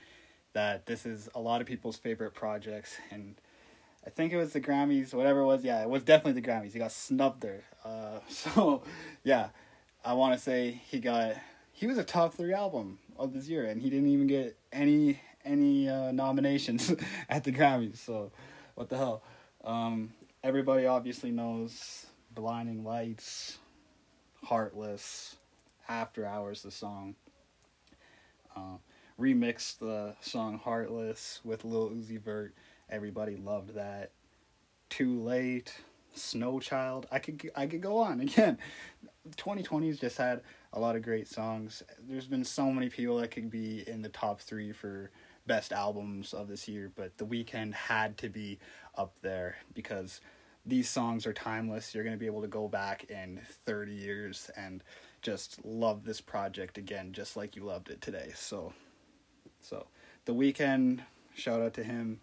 that 0.55 0.87
this 0.87 1.05
is 1.05 1.29
a 1.35 1.41
lot 1.41 1.61
of 1.61 1.67
people's 1.67 1.97
favorite 1.99 2.33
projects. 2.33 2.97
And 3.11 3.35
I 4.07 4.11
think 4.11 4.33
it 4.33 4.37
was 4.37 4.53
the 4.53 4.61
Grammys, 4.61 5.13
whatever 5.13 5.41
it 5.41 5.47
was. 5.47 5.63
Yeah, 5.63 5.83
it 5.83 5.91
was 5.91 6.05
definitely 6.05 6.41
the 6.41 6.49
Grammys. 6.49 6.73
He 6.73 6.79
got 6.79 6.93
snubbed 6.93 7.43
there. 7.43 7.65
Uh, 7.85 8.21
so, 8.29 8.83
yeah, 9.25 9.49
I 10.05 10.15
want 10.15 10.35
to 10.35 10.39
say 10.39 10.81
he 10.89 10.99
got 10.99 11.37
he 11.73 11.87
was 11.87 11.97
a 11.97 12.05
top 12.05 12.35
three 12.35 12.53
album 12.53 12.99
of 13.17 13.33
this 13.33 13.49
year, 13.49 13.67
and 13.67 13.81
he 13.81 13.89
didn't 13.89 14.09
even 14.09 14.27
get 14.27 14.57
any 14.73 15.21
any 15.45 15.89
uh, 15.89 16.13
nominations 16.13 16.93
at 17.29 17.45
the 17.45 17.53
Grammys. 17.53 17.99
So, 17.99 18.33
what 18.75 18.89
the 18.89 18.97
hell? 18.97 19.23
Um, 19.65 20.13
everybody 20.43 20.87
obviously 20.87 21.31
knows 21.31 22.07
"Blinding 22.35 22.85
Lights," 22.85 23.59
"Heartless," 24.43 25.37
"After 25.89 26.27
Hours." 26.27 26.63
The 26.63 26.73
song 26.73 27.15
uh, 28.57 28.79
remixed 29.21 29.79
the 29.79 30.17
song 30.21 30.59
"Heartless" 30.59 31.41
with 31.45 31.65
Lil 31.65 31.91
Uzi 31.91 32.21
Vert. 32.21 32.55
Everybody 32.91 33.37
loved 33.37 33.75
that. 33.75 34.11
Too 34.91 35.21
late. 35.23 35.73
Snow 36.15 36.61
Child. 36.61 37.07
I 37.11 37.19
could 37.19 37.51
I 37.55 37.67
could 37.67 37.81
go 37.81 37.99
on 37.99 38.21
again. 38.29 38.59
2020's 39.31 39.99
just 39.99 40.19
had 40.19 40.43
a 40.73 40.81
lot 40.81 40.97
of 40.97 41.03
great 41.03 41.29
songs. 41.29 41.83
There's 42.09 42.27
been 42.27 42.45
so 42.45 42.71
many 42.71 42.89
people 42.89 43.19
that 43.19 43.31
could 43.31 43.51
be 43.51 43.89
in 43.89 44.03
the 44.03 44.09
top 44.09 44.41
three 44.41 44.73
for 44.73 45.11
best 45.47 45.73
albums 45.73 46.33
of 46.33 46.49
this 46.49 46.69
year, 46.69 46.91
but 46.95 47.17
The 47.19 47.27
Weeknd 47.27 47.75
had 47.75 48.19
to 48.19 48.29
be 48.29 48.59
up 48.97 49.15
there 49.23 49.57
because 49.75 50.21
these 50.65 50.89
songs 50.89 51.27
are 51.27 51.33
timeless. 51.33 51.95
You're 51.95 52.05
going 52.05 52.15
to 52.15 52.21
be 52.21 52.27
able 52.27 52.43
to 52.43 52.49
go 52.49 52.69
back 52.69 53.05
in 53.05 53.41
30 53.67 53.93
years 53.93 54.51
and 54.57 54.83
just 55.21 55.65
love 55.65 56.05
this 56.05 56.21
project 56.21 56.79
again, 56.79 57.13
just 57.13 57.37
like 57.37 57.57
you 57.57 57.65
loved 57.65 57.91
it 57.91 58.01
today. 58.01 58.33
So, 58.35 58.73
so 59.61 59.87
The 60.25 60.35
Weeknd, 60.35 61.01
shout 61.35 61.61
out 61.61 61.75
to 61.75 61.85
him, 61.85 62.21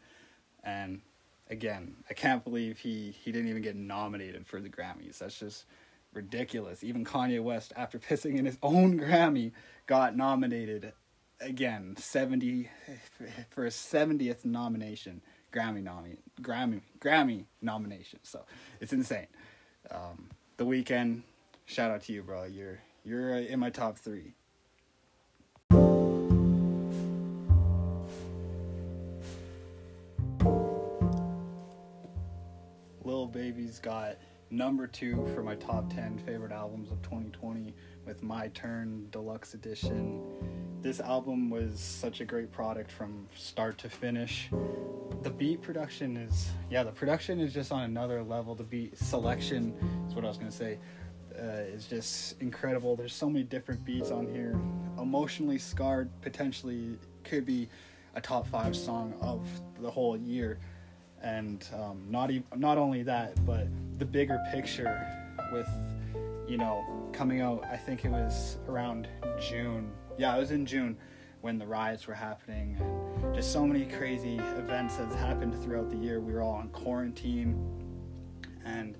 and 0.64 1.02
again, 1.50 1.96
I 2.10 2.14
can't 2.14 2.44
believe 2.44 2.80
he 2.80 3.12
he 3.12 3.32
didn't 3.32 3.50
even 3.50 3.62
get 3.62 3.76
nominated 3.76 4.46
for 4.46 4.60
the 4.60 4.70
Grammys. 4.70 5.20
That's 5.20 5.40
just 5.40 5.66
ridiculous. 6.14 6.84
Even 6.84 7.06
Kanye 7.06 7.42
West, 7.42 7.74
after 7.76 8.00
pissing 8.10 8.38
in 8.38 8.46
his 8.46 8.58
own 8.62 9.00
Grammy, 9.00 9.52
got 9.88 10.16
nominated 10.16 10.94
again, 11.42 11.96
seventy 11.98 12.70
for 13.50 13.66
a 13.66 13.72
seventieth 13.72 14.46
nomination, 14.46 15.22
Grammy 15.54 15.84
nominee, 15.84 16.20
Grammy 16.42 16.82
Grammy 17.00 17.46
nomination. 17.62 18.20
So 18.24 18.46
it's 18.80 18.94
insane. 18.94 19.28
Um, 19.92 20.30
the 20.58 20.66
Weeknd, 20.66 21.22
shout 21.66 21.92
out 21.92 22.02
to 22.04 22.14
you, 22.14 22.24
bro. 22.24 22.44
You're 22.46 22.80
you're 23.04 23.38
in 23.38 23.60
my 23.60 23.70
top 23.70 23.98
three. 23.98 24.34
Little 33.04 33.28
Baby's 33.28 33.80
got 33.80 34.18
number 34.52 34.88
two 34.88 35.28
for 35.36 35.44
my 35.44 35.56
top 35.56 35.92
10 35.94 36.18
favorite 36.26 36.52
albums 36.52 36.92
of 36.92 37.02
2020 37.04 37.74
with 38.06 38.24
My 38.24 38.48
Turn 38.50 39.08
Deluxe 39.12 39.54
Edition. 39.54 40.24
this 40.82 41.00
album 41.00 41.50
was 41.50 41.80
such 41.80 42.22
a 42.22 42.26
great 42.26 42.52
product 42.52 42.90
from 42.90 43.28
start 43.36 43.78
to 43.80 43.90
finish. 43.90 44.50
The 45.24 45.30
beat 45.30 45.62
production 45.62 46.16
is, 46.18 46.50
yeah, 46.72 46.84
the 46.84 46.92
production 46.92 47.40
is 47.40 47.54
just 47.54 47.72
on 47.72 47.84
another 47.84 48.24
level. 48.24 48.56
The 48.56 48.64
beat 48.64 48.98
selection 48.98 49.74
is 50.08 50.16
what 50.16 50.24
I 50.24 50.30
was 50.30 50.38
gonna 50.38 50.52
say. 50.52 50.80
Uh, 51.38 51.64
is 51.74 51.86
just 51.86 52.42
incredible. 52.42 52.96
There's 52.96 53.14
so 53.14 53.30
many 53.30 53.44
different 53.44 53.84
beats 53.86 54.10
on 54.12 54.28
here. 54.28 54.60
Emotionally 54.98 55.58
scarred 55.58 56.10
potentially 56.22 56.98
could 57.24 57.46
be 57.46 57.70
a 58.16 58.22
top 58.22 58.48
five 58.48 58.76
song 58.76 59.14
of 59.22 59.48
the 59.82 59.90
whole 59.92 60.18
year, 60.18 60.60
and 61.22 61.68
um, 61.74 62.04
not 62.10 62.32
even 62.32 62.46
not 62.56 62.78
only 62.78 63.04
that, 63.04 63.44
but 63.46 63.68
the 63.98 64.06
bigger 64.06 64.40
picture 64.52 65.06
with 65.52 65.70
you 66.48 66.58
know 66.58 66.84
coming 67.12 67.42
out. 67.42 67.64
I 67.66 67.78
think 67.78 68.06
it 68.06 68.12
was 68.12 68.58
around 68.68 69.08
June. 69.40 69.92
Yeah, 70.18 70.36
it 70.36 70.40
was 70.40 70.52
in 70.52 70.66
June 70.66 70.98
when 71.42 71.58
the 71.58 71.66
riots 71.66 72.08
were 72.08 72.14
happening 72.14 72.76
and 72.80 73.34
just 73.34 73.54
so 73.54 73.66
many 73.66 73.86
crazy 73.86 74.38
events 74.58 74.98
that 74.98 75.10
happened 75.14 75.56
throughout 75.64 75.90
the 75.90 75.98
year. 75.98 76.20
We 76.20 76.34
were 76.34 76.42
all 76.42 76.56
on 76.56 76.70
quarantine, 76.70 77.56
and 78.66 78.98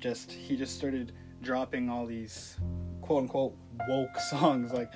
just 0.00 0.30
he 0.30 0.56
just 0.56 0.76
started 0.76 1.12
dropping 1.42 1.90
all 1.90 2.06
these 2.06 2.56
quote 3.00 3.22
unquote 3.22 3.56
woke 3.88 4.16
songs 4.30 4.72
like 4.72 4.92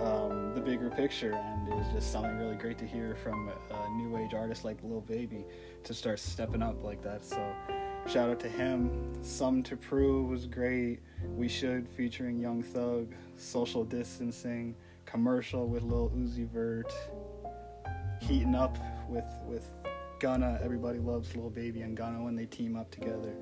um, 0.00 0.52
the 0.54 0.60
bigger 0.60 0.90
picture 0.90 1.32
and 1.32 1.68
it 1.68 1.74
was 1.74 1.86
just 1.92 2.12
something 2.12 2.36
really 2.36 2.56
great 2.56 2.78
to 2.78 2.86
hear 2.86 3.16
from 3.22 3.48
a 3.70 3.88
new 3.90 4.16
age 4.18 4.34
artist 4.34 4.64
like 4.64 4.76
Lil 4.82 5.00
Baby 5.00 5.44
to 5.84 5.94
start 5.94 6.18
stepping 6.18 6.62
up 6.62 6.82
like 6.82 7.02
that. 7.02 7.24
So 7.24 7.54
shout 8.06 8.28
out 8.28 8.40
to 8.40 8.48
him. 8.48 9.12
Sum 9.22 9.62
2 9.62 9.76
Prove 9.76 10.28
was 10.28 10.46
great. 10.46 11.00
We 11.34 11.48
should 11.48 11.88
featuring 11.88 12.38
young 12.38 12.62
thug 12.62 13.14
social 13.36 13.84
distancing 13.84 14.74
commercial 15.06 15.66
with 15.66 15.82
Lil 15.82 16.10
Uzi 16.10 16.48
Vert 16.48 16.92
heating 18.20 18.54
up 18.54 18.76
with 19.08 19.24
with 19.46 19.70
Gunna. 20.18 20.58
Everybody 20.62 20.98
loves 20.98 21.34
Lil 21.34 21.50
Baby 21.50 21.82
and 21.82 21.96
Gunna 21.96 22.22
when 22.22 22.34
they 22.36 22.46
team 22.46 22.76
up 22.76 22.90
together. 22.90 23.34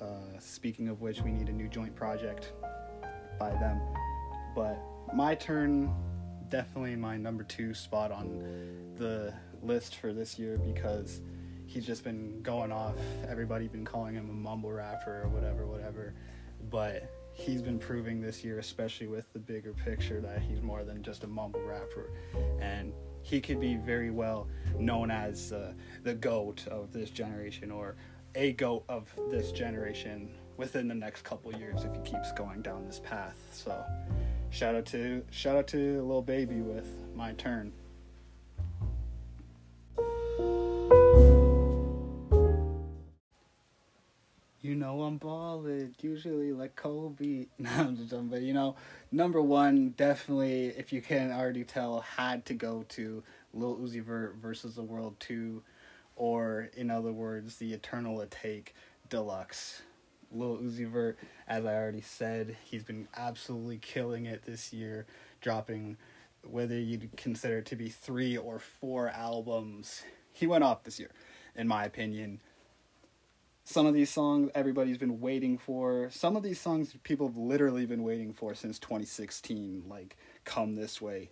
Uh, 0.00 0.38
speaking 0.38 0.88
of 0.88 1.00
which, 1.00 1.22
we 1.22 1.30
need 1.30 1.48
a 1.48 1.52
new 1.52 1.68
joint 1.68 1.94
project 1.94 2.52
by 3.38 3.50
them. 3.50 3.80
But 4.54 4.78
my 5.12 5.34
turn, 5.34 5.94
definitely 6.48 6.96
my 6.96 7.16
number 7.16 7.44
two 7.44 7.74
spot 7.74 8.10
on 8.10 8.38
the 8.96 9.32
list 9.62 9.96
for 9.96 10.12
this 10.12 10.38
year 10.38 10.58
because 10.58 11.20
he's 11.66 11.86
just 11.86 12.04
been 12.04 12.40
going 12.42 12.72
off. 12.72 12.94
Everybody 13.28 13.68
been 13.68 13.84
calling 13.84 14.14
him 14.14 14.28
a 14.30 14.32
mumble 14.32 14.72
rapper 14.72 15.22
or 15.22 15.28
whatever, 15.28 15.66
whatever. 15.66 16.14
But 16.70 17.10
he's 17.32 17.62
been 17.62 17.78
proving 17.78 18.20
this 18.20 18.44
year, 18.44 18.58
especially 18.58 19.06
with 19.06 19.30
the 19.32 19.38
bigger 19.38 19.72
picture, 19.72 20.20
that 20.20 20.40
he's 20.40 20.62
more 20.62 20.84
than 20.84 21.02
just 21.02 21.24
a 21.24 21.26
mumble 21.26 21.62
rapper. 21.62 22.10
And 22.60 22.92
he 23.22 23.40
could 23.40 23.60
be 23.60 23.76
very 23.76 24.10
well 24.10 24.48
known 24.78 25.10
as 25.10 25.52
uh, 25.52 25.72
the 26.02 26.14
GOAT 26.14 26.66
of 26.68 26.92
this 26.92 27.10
generation 27.10 27.70
or 27.70 27.96
a 28.34 28.52
goat 28.54 28.84
of 28.88 29.12
this 29.30 29.52
generation 29.52 30.30
within 30.56 30.88
the 30.88 30.94
next 30.94 31.22
couple 31.22 31.54
years 31.54 31.84
if 31.84 31.94
he 31.94 32.00
keeps 32.02 32.32
going 32.32 32.62
down 32.62 32.84
this 32.86 33.00
path. 33.00 33.36
So 33.52 33.84
shout 34.52 34.74
out 34.74 34.84
to 34.86 35.24
shout 35.30 35.56
out 35.56 35.66
to 35.68 35.76
little 36.02 36.22
Baby 36.22 36.60
with 36.60 36.86
my 37.16 37.32
turn. 37.32 37.72
You 44.60 44.76
know 44.76 45.02
I'm 45.02 45.16
ballin', 45.16 45.94
usually 46.00 46.52
like 46.52 46.76
Kobe. 46.76 47.46
No, 47.58 47.70
I'm 47.70 47.96
just 47.96 48.10
dumb, 48.10 48.28
but 48.28 48.42
you 48.42 48.52
know, 48.52 48.76
number 49.10 49.42
one, 49.42 49.94
definitely, 49.96 50.66
if 50.66 50.92
you 50.92 51.02
can 51.02 51.32
already 51.32 51.64
tell, 51.64 52.00
had 52.00 52.44
to 52.46 52.54
go 52.54 52.84
to 52.90 53.24
Lil 53.52 53.76
Uzi 53.78 54.02
Vert 54.02 54.36
versus 54.36 54.76
the 54.76 54.82
World 54.82 55.16
2 55.18 55.62
or 56.14 56.70
in 56.76 56.90
other 56.90 57.12
words, 57.12 57.56
the 57.56 57.72
Eternal 57.72 58.18
Atake 58.18 58.68
Deluxe. 59.08 59.82
Lil 60.32 60.58
Uzi 60.58 60.88
Vert, 60.88 61.18
as 61.46 61.64
I 61.64 61.74
already 61.74 62.00
said, 62.00 62.56
he's 62.64 62.82
been 62.82 63.08
absolutely 63.16 63.78
killing 63.78 64.26
it 64.26 64.44
this 64.44 64.72
year, 64.72 65.06
dropping 65.40 65.96
whether 66.42 66.78
you'd 66.78 67.16
consider 67.16 67.58
it 67.58 67.66
to 67.66 67.76
be 67.76 67.88
three 67.88 68.36
or 68.36 68.58
four 68.58 69.08
albums. 69.08 70.02
He 70.32 70.46
went 70.46 70.64
off 70.64 70.82
this 70.82 70.98
year, 70.98 71.10
in 71.54 71.68
my 71.68 71.84
opinion. 71.84 72.40
Some 73.64 73.86
of 73.86 73.94
these 73.94 74.10
songs 74.10 74.50
everybody's 74.54 74.98
been 74.98 75.20
waiting 75.20 75.56
for. 75.56 76.08
Some 76.10 76.36
of 76.36 76.42
these 76.42 76.60
songs 76.60 76.96
people 77.04 77.28
have 77.28 77.36
literally 77.36 77.86
been 77.86 78.02
waiting 78.02 78.32
for 78.32 78.54
since 78.54 78.78
2016, 78.78 79.84
like 79.88 80.16
Come 80.44 80.74
This 80.74 81.00
Way 81.00 81.30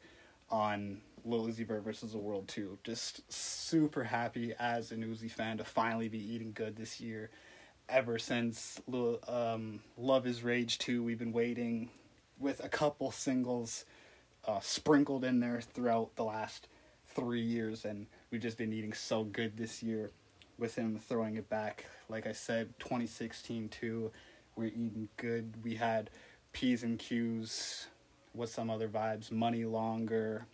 on 0.49 1.01
Lil 1.25 1.47
Uzi 1.47 1.67
Vert 1.67 1.83
versus 1.83 2.13
the 2.13 2.19
World 2.19 2.47
2. 2.49 2.79
Just 2.85 3.31
super 3.33 4.05
happy 4.05 4.55
as 4.59 4.93
an 4.93 5.03
Uzi 5.03 5.31
fan 5.31 5.59
to 5.59 5.65
finally 5.65 6.09
be 6.09 6.19
eating 6.19 6.53
good 6.53 6.77
this 6.77 7.01
year. 7.01 7.31
Ever 7.90 8.20
since 8.20 8.81
um, 9.26 9.81
Love 9.98 10.24
is 10.24 10.44
Rage 10.44 10.79
2, 10.79 11.03
we've 11.03 11.18
been 11.18 11.33
waiting 11.33 11.88
with 12.38 12.64
a 12.64 12.68
couple 12.68 13.11
singles 13.11 13.85
uh, 14.46 14.61
sprinkled 14.61 15.24
in 15.24 15.40
there 15.40 15.61
throughout 15.61 16.14
the 16.14 16.22
last 16.22 16.68
three 17.09 17.40
years, 17.40 17.85
and 17.85 18.07
we've 18.31 18.40
just 18.40 18.57
been 18.57 18.72
eating 18.72 18.92
so 18.92 19.24
good 19.24 19.57
this 19.57 19.83
year 19.83 20.12
with 20.57 20.76
him 20.76 21.00
throwing 21.00 21.35
it 21.35 21.48
back. 21.50 21.87
Like 22.09 22.29
I 22.29 22.33
said, 22.33 22.72
2016 22.79 23.68
too, 23.70 24.12
we're 24.55 24.66
eating 24.66 25.09
good. 25.16 25.53
We 25.64 25.74
had 25.74 26.11
P's 26.53 26.85
and 26.85 26.96
Q's. 26.96 27.88
What's 28.35 28.53
some 28.53 28.70
other 28.70 28.88
vibes? 28.88 29.33
Money 29.33 29.64
Longer, 29.64 30.46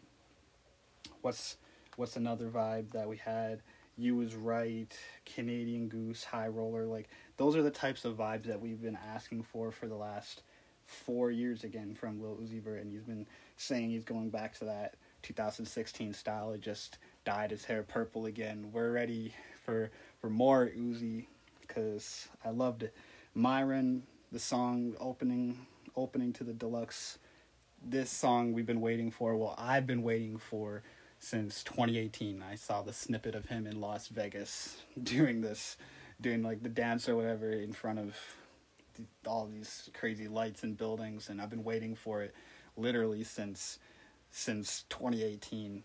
what's 1.21 1.59
what's 1.97 2.17
another 2.17 2.49
vibe 2.49 2.93
that 2.93 3.07
we 3.07 3.19
had? 3.19 3.61
You 3.99 4.17
was 4.17 4.35
right, 4.35 4.95
Canadian 5.25 5.89
Goose, 5.89 6.23
High 6.23 6.49
Roller, 6.49 6.85
like 6.85 7.09
those 7.37 7.57
are 7.57 7.63
the 7.63 7.71
types 7.71 8.05
of 8.05 8.17
vibes 8.17 8.45
that 8.45 8.61
we've 8.61 8.81
been 8.81 8.99
asking 9.13 9.43
for 9.43 9.71
for 9.71 9.87
the 9.89 9.97
last 9.97 10.43
four 10.87 11.31
years 11.31 11.65
again 11.65 11.95
from 11.95 12.23
Lil 12.23 12.37
Uzi 12.37 12.63
Vert, 12.63 12.81
and 12.81 12.93
he's 12.93 13.03
been 13.03 13.27
saying 13.57 13.91
he's 13.91 14.05
going 14.05 14.31
back 14.31 14.55
to 14.59 14.65
that 14.65 14.95
2016 15.23 16.13
style. 16.13 16.53
It 16.53 16.61
just 16.61 16.99
dyed 17.25 17.51
his 17.51 17.65
hair 17.65 17.83
purple 17.83 18.27
again. 18.27 18.71
We're 18.73 18.93
ready 18.93 19.35
for 19.65 19.91
for 20.21 20.31
more 20.31 20.71
Uzi 20.77 21.27
because 21.61 22.29
I 22.45 22.51
loved. 22.51 22.89
Myron, 23.35 24.05
the 24.33 24.39
song 24.39 24.95
opening 24.99 25.67
opening 25.97 26.33
to 26.35 26.45
the 26.45 26.53
deluxe. 26.53 27.19
This 27.85 28.11
song 28.11 28.53
we've 28.53 28.67
been 28.67 28.81
waiting 28.81 29.11
for. 29.11 29.37
Well, 29.37 29.55
I've 29.59 29.87
been 29.87 30.03
waiting 30.03 30.39
for 30.39 30.83
since 31.19 31.63
2018. 31.65 32.43
I 32.49 32.55
saw 32.55 32.83
the 32.83 32.93
snippet 32.93 33.35
of 33.35 33.47
him 33.47 33.67
in 33.67 33.81
Las 33.81 34.09
Vegas 34.09 34.83
doing 35.03 35.41
this, 35.41 35.77
doing 36.21 36.43
like 36.43 36.63
the 36.63 36.69
dance 36.69 37.09
or 37.09 37.17
whatever 37.17 37.51
in 37.51 37.73
front 37.73 37.99
of 37.99 38.17
all 39.27 39.47
these 39.47 39.91
crazy 39.95 40.29
lights 40.29 40.63
and 40.63 40.77
buildings, 40.77 41.29
and 41.29 41.41
I've 41.41 41.51
been 41.51 41.65
waiting 41.65 41.95
for 41.95 42.23
it 42.23 42.35
literally 42.77 43.25
since 43.25 43.79
since 44.31 44.85
2018. 44.91 45.83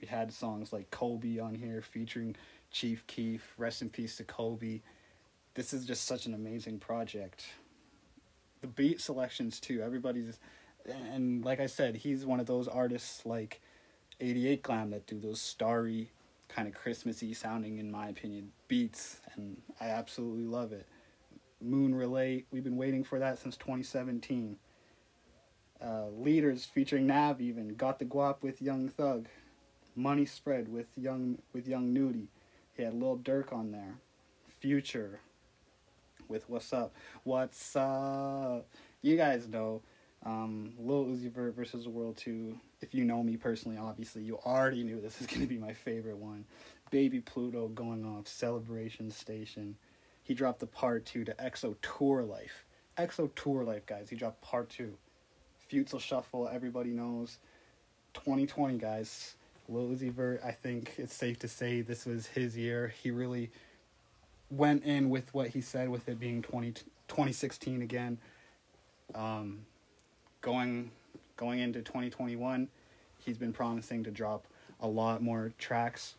We 0.00 0.06
had 0.06 0.32
songs 0.32 0.72
like 0.72 0.90
Kobe 0.90 1.38
on 1.38 1.54
here 1.54 1.82
featuring 1.82 2.36
Chief 2.70 3.06
Keef. 3.06 3.54
Rest 3.56 3.82
in 3.82 3.90
peace 3.90 4.16
to 4.16 4.24
Kobe. 4.24 4.80
This 5.54 5.72
is 5.72 5.84
just 5.84 6.04
such 6.04 6.26
an 6.26 6.34
amazing 6.34 6.78
project. 6.78 7.46
The 8.60 8.68
beat 8.68 9.00
selections 9.00 9.60
too. 9.60 9.82
Everybody's 9.82 10.38
and 11.12 11.44
like 11.44 11.60
I 11.60 11.66
said, 11.66 11.96
he's 11.96 12.24
one 12.24 12.40
of 12.40 12.46
those 12.46 12.68
artists 12.68 13.26
like 13.26 13.60
88 14.20 14.62
Glam 14.62 14.90
that 14.90 15.06
do 15.06 15.18
those 15.18 15.40
starry, 15.40 16.10
kind 16.48 16.66
of 16.66 16.74
Christmassy 16.74 17.34
sounding, 17.34 17.78
in 17.78 17.90
my 17.90 18.08
opinion, 18.08 18.52
beats, 18.68 19.20
and 19.34 19.60
I 19.80 19.86
absolutely 19.86 20.44
love 20.44 20.72
it. 20.72 20.86
Moon 21.60 21.94
Relate, 21.94 22.46
we've 22.52 22.64
been 22.64 22.76
waiting 22.76 23.02
for 23.02 23.18
that 23.18 23.38
since 23.38 23.56
2017. 23.56 24.56
Uh, 25.82 26.06
Leaders 26.08 26.64
featuring 26.64 27.06
Nav 27.06 27.40
even 27.40 27.74
got 27.74 27.98
the 27.98 28.04
guap 28.04 28.42
with 28.42 28.62
Young 28.62 28.88
Thug, 28.88 29.28
Money 29.96 30.26
Spread 30.26 30.68
with 30.68 30.86
Young 30.96 31.38
with 31.52 31.66
Young 31.66 31.92
Nudy. 31.92 32.28
He 32.76 32.82
had 32.82 32.94
Lil 32.94 33.18
Durk 33.18 33.52
on 33.52 33.72
there, 33.72 33.96
Future 34.60 35.20
with 36.28 36.48
What's 36.48 36.72
Up, 36.72 36.94
What's 37.24 37.74
Up. 37.76 38.68
You 39.02 39.16
guys 39.16 39.48
know 39.48 39.82
um, 40.24 40.72
Lil 40.78 41.06
Uzi 41.06 41.32
Vert 41.32 41.54
versus 41.54 41.84
the 41.84 41.90
World 41.90 42.16
2. 42.16 42.58
If 42.80 42.94
you 42.94 43.04
know 43.04 43.22
me 43.22 43.36
personally, 43.36 43.78
obviously, 43.78 44.22
you 44.22 44.38
already 44.44 44.82
knew 44.82 45.00
this 45.00 45.20
is 45.20 45.26
going 45.26 45.40
to 45.40 45.46
be 45.46 45.58
my 45.58 45.72
favorite 45.72 46.18
one. 46.18 46.44
Baby 46.90 47.20
Pluto 47.20 47.68
going 47.68 48.04
off, 48.04 48.26
Celebration 48.26 49.10
Station. 49.10 49.76
He 50.22 50.34
dropped 50.34 50.60
the 50.60 50.66
part 50.66 51.04
2 51.06 51.24
to 51.24 51.34
XO 51.34 51.76
Tour 51.82 52.22
Llif3. 52.22 53.08
XO 53.08 53.30
Tour 53.34 53.64
Llif3, 53.64 53.86
guys. 53.86 54.10
He 54.10 54.16
dropped 54.16 54.40
part 54.42 54.68
2. 54.70 54.92
Futsal 55.70 56.00
Shuffle, 56.00 56.48
everybody 56.48 56.90
knows. 56.90 57.38
2020, 58.14 58.78
guys. 58.78 59.34
Lil 59.68 59.94
Vert, 59.94 60.40
I 60.42 60.52
think 60.52 60.94
it's 60.96 61.14
safe 61.14 61.38
to 61.40 61.48
say 61.48 61.82
this 61.82 62.06
was 62.06 62.26
his 62.26 62.56
year. 62.56 62.92
He 63.02 63.10
really 63.10 63.50
went 64.50 64.84
in 64.84 65.10
with 65.10 65.32
what 65.34 65.48
he 65.48 65.60
said 65.60 65.90
with 65.90 66.08
it 66.08 66.18
being 66.18 66.40
20, 66.40 66.72
2016 66.72 67.82
again. 67.82 68.18
Um, 69.14 69.60
going 70.40 70.90
going 71.36 71.60
into 71.60 71.82
2021, 71.82 72.68
he's 73.18 73.38
been 73.38 73.52
promising 73.52 74.04
to 74.04 74.10
drop 74.10 74.46
a 74.80 74.88
lot 74.88 75.22
more 75.22 75.52
tracks. 75.58 76.14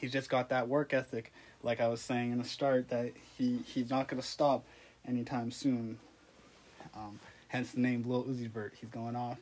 He's 0.00 0.12
just 0.12 0.30
got 0.30 0.48
that 0.50 0.68
work 0.68 0.94
ethic, 0.94 1.32
like 1.62 1.80
I 1.80 1.88
was 1.88 2.00
saying 2.00 2.32
in 2.32 2.38
the 2.38 2.44
start, 2.44 2.88
that 2.88 3.12
he, 3.36 3.58
he's 3.66 3.90
not 3.90 4.08
going 4.08 4.20
to 4.20 4.26
stop 4.26 4.64
anytime 5.06 5.50
soon. 5.50 5.98
Um, 6.94 7.18
hence 7.48 7.72
the 7.72 7.80
name 7.80 8.04
Lil 8.06 8.24
Uzi 8.24 8.48
Vert. 8.48 8.74
He's 8.80 8.90
going 8.90 9.16
off. 9.16 9.38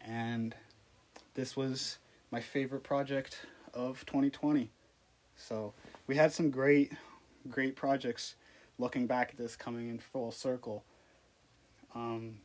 And 0.00 0.54
this 1.34 1.56
was 1.56 1.98
my 2.30 2.40
favorite 2.40 2.82
project 2.82 3.46
of 3.74 4.04
2020. 4.06 4.70
So 5.36 5.72
we 6.06 6.16
had 6.16 6.32
some 6.32 6.50
great, 6.50 6.92
great 7.48 7.76
projects 7.76 8.34
looking 8.78 9.06
back 9.06 9.30
at 9.30 9.36
this 9.36 9.56
coming 9.56 9.88
in 9.88 9.98
full 9.98 10.30
circle. 10.30 10.84
Um, 11.94 12.38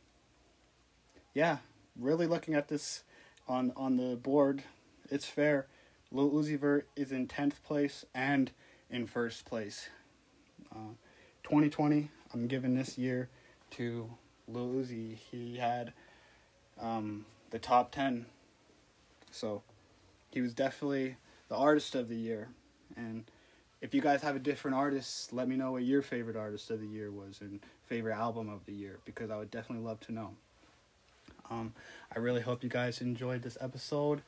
yeah, 1.34 1.58
really 1.98 2.26
looking 2.26 2.54
at 2.54 2.68
this 2.68 3.02
on 3.46 3.72
on 3.76 3.96
the 3.96 4.16
board, 4.16 4.62
it's 5.10 5.26
fair. 5.26 5.66
Lil 6.14 6.30
Uzi 6.30 6.56
Vert 6.56 6.86
is 6.94 7.10
in 7.10 7.26
tenth 7.26 7.62
place 7.64 8.06
and 8.14 8.52
in 8.88 9.04
first 9.04 9.44
place. 9.44 9.88
Uh, 10.72 10.94
2020, 11.42 12.08
I'm 12.32 12.46
giving 12.46 12.76
this 12.76 12.96
year 12.96 13.28
to 13.72 14.08
Lil 14.46 14.68
Uzi. 14.68 15.16
He 15.16 15.56
had 15.56 15.92
um, 16.80 17.26
the 17.50 17.58
top 17.58 17.90
ten, 17.90 18.26
so 19.32 19.62
he 20.30 20.40
was 20.40 20.54
definitely 20.54 21.16
the 21.48 21.56
artist 21.56 21.96
of 21.96 22.08
the 22.08 22.14
year. 22.14 22.46
And 22.96 23.24
if 23.80 23.92
you 23.92 24.00
guys 24.00 24.22
have 24.22 24.36
a 24.36 24.38
different 24.38 24.76
artist, 24.76 25.32
let 25.32 25.48
me 25.48 25.56
know 25.56 25.72
what 25.72 25.82
your 25.82 26.00
favorite 26.00 26.36
artist 26.36 26.70
of 26.70 26.80
the 26.80 26.86
year 26.86 27.10
was 27.10 27.40
and 27.40 27.58
favorite 27.86 28.14
album 28.14 28.48
of 28.48 28.64
the 28.66 28.72
year 28.72 28.98
because 29.04 29.32
I 29.32 29.36
would 29.36 29.50
definitely 29.50 29.84
love 29.84 29.98
to 30.02 30.12
know. 30.12 30.30
Um, 31.50 31.74
I 32.14 32.20
really 32.20 32.40
hope 32.40 32.62
you 32.62 32.70
guys 32.70 33.00
enjoyed 33.00 33.42
this 33.42 33.58
episode. 33.60 34.22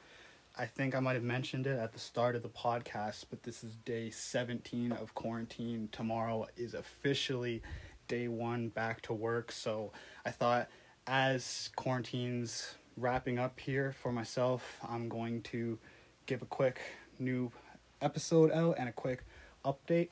I 0.58 0.64
think 0.64 0.94
I 0.94 1.00
might 1.00 1.12
have 1.12 1.22
mentioned 1.22 1.66
it 1.66 1.78
at 1.78 1.92
the 1.92 1.98
start 1.98 2.34
of 2.34 2.42
the 2.42 2.48
podcast, 2.48 3.26
but 3.28 3.42
this 3.42 3.62
is 3.62 3.76
day 3.84 4.08
17 4.08 4.90
of 4.90 5.14
quarantine. 5.14 5.90
Tomorrow 5.92 6.46
is 6.56 6.72
officially 6.72 7.60
day 8.08 8.28
one 8.28 8.68
back 8.68 9.02
to 9.02 9.12
work. 9.12 9.52
So 9.52 9.92
I 10.24 10.30
thought 10.30 10.70
as 11.06 11.68
quarantine's 11.76 12.74
wrapping 12.96 13.38
up 13.38 13.60
here 13.60 13.92
for 14.00 14.12
myself, 14.12 14.78
I'm 14.88 15.10
going 15.10 15.42
to 15.42 15.78
give 16.24 16.40
a 16.40 16.46
quick 16.46 16.80
new 17.18 17.52
episode 18.00 18.50
out 18.50 18.76
and 18.78 18.88
a 18.88 18.92
quick 18.92 19.24
update. 19.62 20.08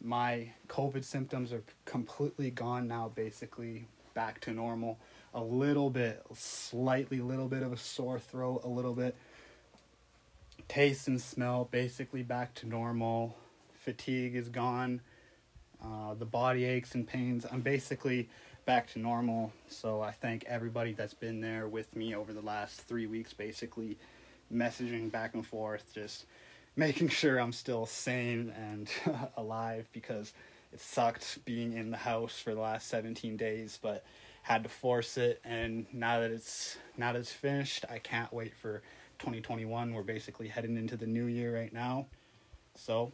My 0.00 0.52
COVID 0.68 1.02
symptoms 1.02 1.52
are 1.52 1.64
completely 1.86 2.52
gone 2.52 2.86
now, 2.86 3.10
basically 3.16 3.88
back 4.14 4.40
to 4.42 4.52
normal. 4.52 5.00
A 5.34 5.42
little 5.42 5.90
bit, 5.90 6.22
slightly, 6.34 7.20
little 7.20 7.48
bit 7.48 7.64
of 7.64 7.72
a 7.72 7.76
sore 7.76 8.20
throat, 8.20 8.60
a 8.62 8.68
little 8.68 8.94
bit. 8.94 9.16
Taste 10.68 11.08
and 11.08 11.20
smell, 11.20 11.68
basically 11.70 12.22
back 12.22 12.54
to 12.54 12.66
normal. 12.66 13.36
Fatigue 13.74 14.34
is 14.34 14.48
gone. 14.48 15.00
Uh, 15.82 16.14
the 16.14 16.24
body 16.24 16.64
aches 16.64 16.94
and 16.94 17.06
pains, 17.06 17.46
I'm 17.50 17.60
basically 17.60 18.28
back 18.64 18.92
to 18.92 18.98
normal. 18.98 19.52
So 19.68 20.02
I 20.02 20.10
thank 20.10 20.44
everybody 20.44 20.92
that's 20.92 21.14
been 21.14 21.40
there 21.40 21.68
with 21.68 21.94
me 21.94 22.14
over 22.14 22.32
the 22.32 22.40
last 22.40 22.82
three 22.82 23.06
weeks, 23.06 23.32
basically 23.32 23.96
messaging 24.52 25.10
back 25.10 25.34
and 25.34 25.46
forth, 25.46 25.92
just 25.94 26.26
making 26.74 27.08
sure 27.10 27.38
I'm 27.38 27.52
still 27.52 27.86
sane 27.86 28.52
and 28.56 28.90
alive 29.36 29.88
because 29.92 30.32
it 30.72 30.80
sucked 30.80 31.44
being 31.44 31.72
in 31.72 31.90
the 31.90 31.96
house 31.96 32.38
for 32.40 32.54
the 32.54 32.60
last 32.60 32.88
17 32.88 33.36
days, 33.36 33.78
but 33.80 34.04
had 34.42 34.64
to 34.64 34.68
force 34.68 35.16
it. 35.16 35.40
And 35.44 35.86
now 35.92 36.20
that 36.20 36.30
it's 36.30 36.76
now 36.96 37.12
that 37.12 37.20
it's 37.20 37.32
finished, 37.32 37.84
I 37.88 37.98
can't 37.98 38.32
wait 38.32 38.54
for 38.54 38.82
2021. 39.18 39.92
We're 39.92 40.02
basically 40.02 40.48
heading 40.48 40.76
into 40.76 40.96
the 40.96 41.06
new 41.06 41.26
year 41.26 41.54
right 41.54 41.72
now. 41.72 42.06
So 42.74 43.12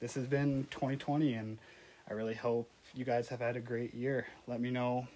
this 0.00 0.14
has 0.14 0.26
been 0.26 0.66
2020, 0.70 1.34
and 1.34 1.58
I 2.08 2.14
really 2.14 2.34
hope 2.34 2.70
you 2.94 3.04
guys 3.04 3.28
have 3.28 3.40
had 3.40 3.56
a 3.56 3.60
great 3.60 3.94
year. 3.94 4.26
Let 4.46 4.60
me 4.60 4.70
know 4.70 5.06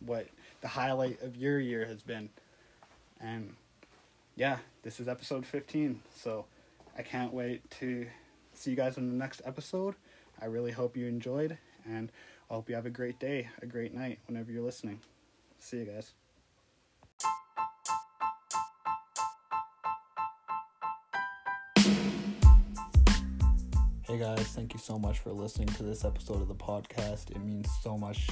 what 0.00 0.26
the 0.60 0.68
highlight 0.68 1.22
of 1.22 1.36
your 1.36 1.58
year 1.58 1.84
has 1.86 2.02
been. 2.02 2.28
And 3.20 3.54
yeah, 4.36 4.58
this 4.82 5.00
is 5.00 5.08
episode 5.08 5.46
15. 5.46 6.00
So 6.14 6.46
I 6.96 7.02
can't 7.02 7.32
wait 7.32 7.68
to 7.80 8.06
see 8.54 8.70
you 8.70 8.76
guys 8.76 8.96
in 8.96 9.08
the 9.08 9.16
next 9.16 9.42
episode. 9.44 9.94
I 10.40 10.46
really 10.46 10.72
hope 10.72 10.96
you 10.96 11.06
enjoyed, 11.06 11.56
and 11.84 12.10
I 12.50 12.54
hope 12.54 12.68
you 12.68 12.74
have 12.74 12.86
a 12.86 12.90
great 12.90 13.18
day, 13.18 13.48
a 13.60 13.66
great 13.66 13.94
night 13.94 14.18
whenever 14.26 14.50
you're 14.50 14.64
listening. 14.64 15.00
See 15.58 15.78
you 15.78 15.84
guys. 15.84 16.21
Hey 24.12 24.18
guys, 24.18 24.48
thank 24.48 24.74
you 24.74 24.78
so 24.78 24.98
much 24.98 25.20
for 25.20 25.32
listening 25.32 25.68
to 25.68 25.82
this 25.82 26.04
episode 26.04 26.42
of 26.42 26.48
the 26.48 26.54
podcast. 26.54 27.30
It 27.30 27.42
means 27.42 27.66
so 27.80 27.96
much 27.96 28.28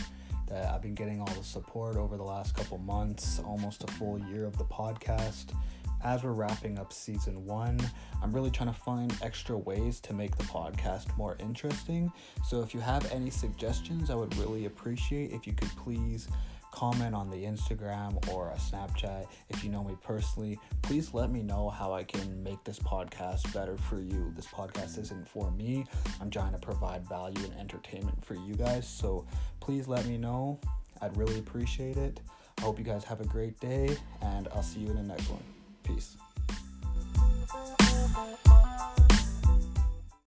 that 0.46 0.66
I've 0.66 0.82
been 0.82 0.94
getting 0.94 1.20
all 1.20 1.34
the 1.34 1.42
support 1.42 1.96
over 1.96 2.18
the 2.18 2.22
last 2.22 2.54
couple 2.54 2.76
months, 2.76 3.40
almost 3.46 3.84
a 3.84 3.86
full 3.86 4.18
year 4.18 4.44
of 4.44 4.58
the 4.58 4.64
podcast 4.64 5.54
as 6.02 6.22
we're 6.22 6.32
wrapping 6.32 6.78
up 6.78 6.92
season 6.92 7.44
one, 7.44 7.78
I'm 8.22 8.32
really 8.32 8.50
trying 8.50 8.72
to 8.72 8.78
find 8.78 9.14
extra 9.22 9.56
ways 9.56 10.00
to 10.00 10.14
make 10.14 10.36
the 10.36 10.44
podcast 10.44 11.14
more 11.16 11.36
interesting. 11.38 12.10
So 12.44 12.62
if 12.62 12.72
you 12.72 12.80
have 12.80 13.10
any 13.12 13.30
suggestions, 13.30 14.10
I 14.10 14.14
would 14.14 14.34
really 14.36 14.64
appreciate 14.64 15.32
if 15.32 15.46
you 15.46 15.52
could 15.52 15.68
please 15.76 16.28
comment 16.70 17.14
on 17.14 17.30
the 17.30 17.36
Instagram 17.36 18.28
or 18.32 18.50
a 18.50 18.56
Snapchat. 18.56 19.26
If 19.48 19.62
you 19.64 19.70
know 19.70 19.84
me 19.84 19.96
personally, 20.02 20.58
please 20.82 21.12
let 21.14 21.30
me 21.30 21.42
know 21.42 21.70
how 21.70 21.92
I 21.92 22.04
can 22.04 22.42
make 22.42 22.62
this 22.64 22.78
podcast 22.78 23.52
better 23.52 23.76
for 23.76 24.00
you. 24.00 24.32
This 24.36 24.46
podcast 24.46 24.98
isn't 24.98 25.28
for 25.28 25.50
me, 25.50 25.84
I'm 26.20 26.30
trying 26.30 26.52
to 26.52 26.58
provide 26.58 27.06
value 27.08 27.44
and 27.44 27.54
entertainment 27.58 28.24
for 28.24 28.34
you 28.34 28.54
guys. 28.54 28.86
So 28.88 29.26
please 29.60 29.88
let 29.88 30.06
me 30.06 30.16
know. 30.16 30.58
I'd 31.02 31.16
really 31.16 31.38
appreciate 31.38 31.96
it. 31.96 32.20
I 32.58 32.62
hope 32.62 32.78
you 32.78 32.84
guys 32.84 33.04
have 33.04 33.20
a 33.20 33.26
great 33.26 33.58
day, 33.58 33.96
and 34.20 34.48
I'll 34.54 34.62
see 34.62 34.80
you 34.80 34.90
in 34.90 34.96
the 34.96 35.02
next 35.02 35.28
one. 35.30 35.42
Peace. 35.82 36.16